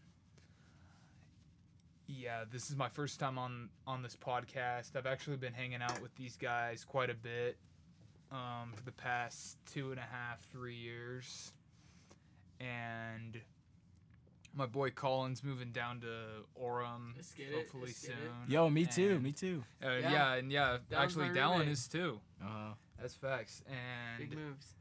[2.08, 4.96] yeah, this is my first time on on this podcast.
[4.96, 7.58] I've actually been hanging out with these guys quite a bit
[8.32, 11.52] um, for the past two and a half, three years,
[12.60, 13.40] and
[14.56, 16.08] my boy Colin's moving down to
[16.60, 18.14] Orem Let's get it, hopefully soon.
[18.48, 18.52] it.
[18.52, 19.12] Yo, me too.
[19.16, 19.64] And- Me too.
[19.84, 20.12] Uh, Yeah.
[20.12, 20.34] yeah.
[20.36, 21.68] and yeah, That actually, my Dallin roommate.
[21.70, 22.20] is too.
[22.44, 24.74] Uh, That's facts, and Big moves.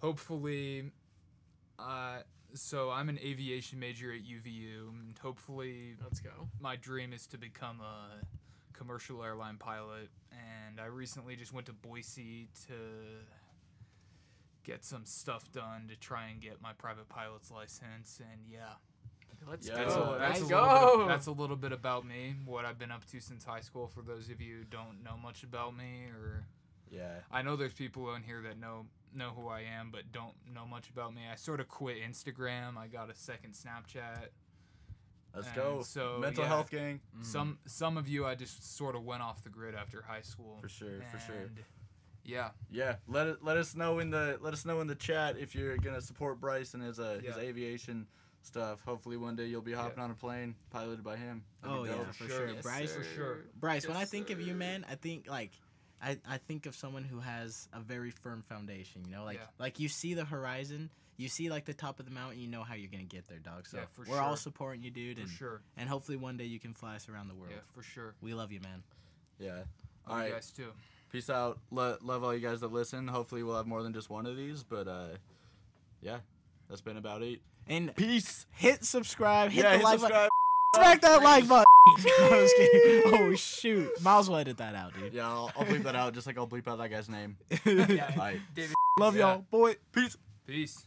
[0.00, 0.90] Hopefully
[1.78, 2.18] uh
[2.54, 6.48] so i'm an aviation major at uvu and hopefully Let's go.
[6.60, 8.24] my dream is to become a
[8.72, 12.74] commercial airline pilot and i recently just went to boise to
[14.64, 18.60] get some stuff done to try and get my private pilot's license and yeah
[19.48, 20.02] Let's Yeah, that's, go.
[20.14, 21.08] a, that's, Let's a little bit go.
[21.08, 24.02] that's a little bit about me what i've been up to since high school for
[24.02, 26.46] those of you who don't know much about me or
[26.90, 27.10] Yeah.
[27.30, 28.86] I know there's people on here that know
[29.16, 31.22] know who I am, but don't know much about me.
[31.30, 32.76] I sort of quit Instagram.
[32.76, 34.28] I got a second Snapchat.
[35.34, 35.82] Let's And go.
[35.82, 36.48] so, Mental yeah.
[36.48, 37.00] health gang.
[37.22, 40.58] Some some of you I just sort of went off the grid after high school.
[40.60, 41.50] For sure, for sure.
[42.24, 45.36] Yeah, Yeah, let it, let us know in the let us know in the chat
[45.38, 48.06] if you're gonna support Bryce and his uh, his aviation
[48.42, 48.80] stuff.
[48.84, 51.44] Hopefully one day you'll be hopping on a plane piloted by him.
[51.62, 52.38] That'd Oh yeah, for Sure.
[52.38, 52.48] sure.
[52.48, 53.38] Yes, Bryce, For sure.
[53.60, 53.86] Bryce.
[53.86, 55.52] when I Yes, think of you, man, I think like,
[56.02, 59.02] I I think of someone who has a very firm foundation.
[59.06, 59.46] You know, like Yeah.
[59.58, 62.62] like you see the horizon, you see like the top of the mountain, you know
[62.62, 63.66] how you're gonna get there, dog.
[63.66, 65.62] So Yeah, for we're all supporting you, dude, for and sure.
[65.76, 67.52] and hopefully one day you can fly us around the world.
[67.54, 68.14] Yeah, for sure.
[68.20, 68.82] We love you, man.
[69.38, 69.52] Yeah.
[69.54, 69.64] Love
[70.06, 70.72] All you guys too.
[71.10, 71.58] Peace out.
[71.70, 73.08] Lo- love all you guys that listen.
[73.08, 75.08] Hopefully we'll have more than just one of these, but uh,
[76.02, 76.18] yeah,
[76.68, 77.40] that's been about it.
[77.68, 78.46] And Peace.
[78.52, 80.30] hit subscribe, hit yeah, the hit like button, subscribe.
[80.76, 81.64] smack that like button.
[81.98, 83.02] I.
[83.06, 85.12] Oh shoot, Miles will edit that out, dude.
[85.12, 87.36] Yeah, I'll, I'll bleep that out just like I'll bleep out that guy's name.
[87.64, 88.10] Yeah.
[88.12, 88.40] All right.
[88.54, 88.74] David.
[88.98, 89.34] Love Yeah.
[89.34, 89.76] y'all, boy.
[89.92, 90.16] Peace.
[90.46, 90.86] Peace.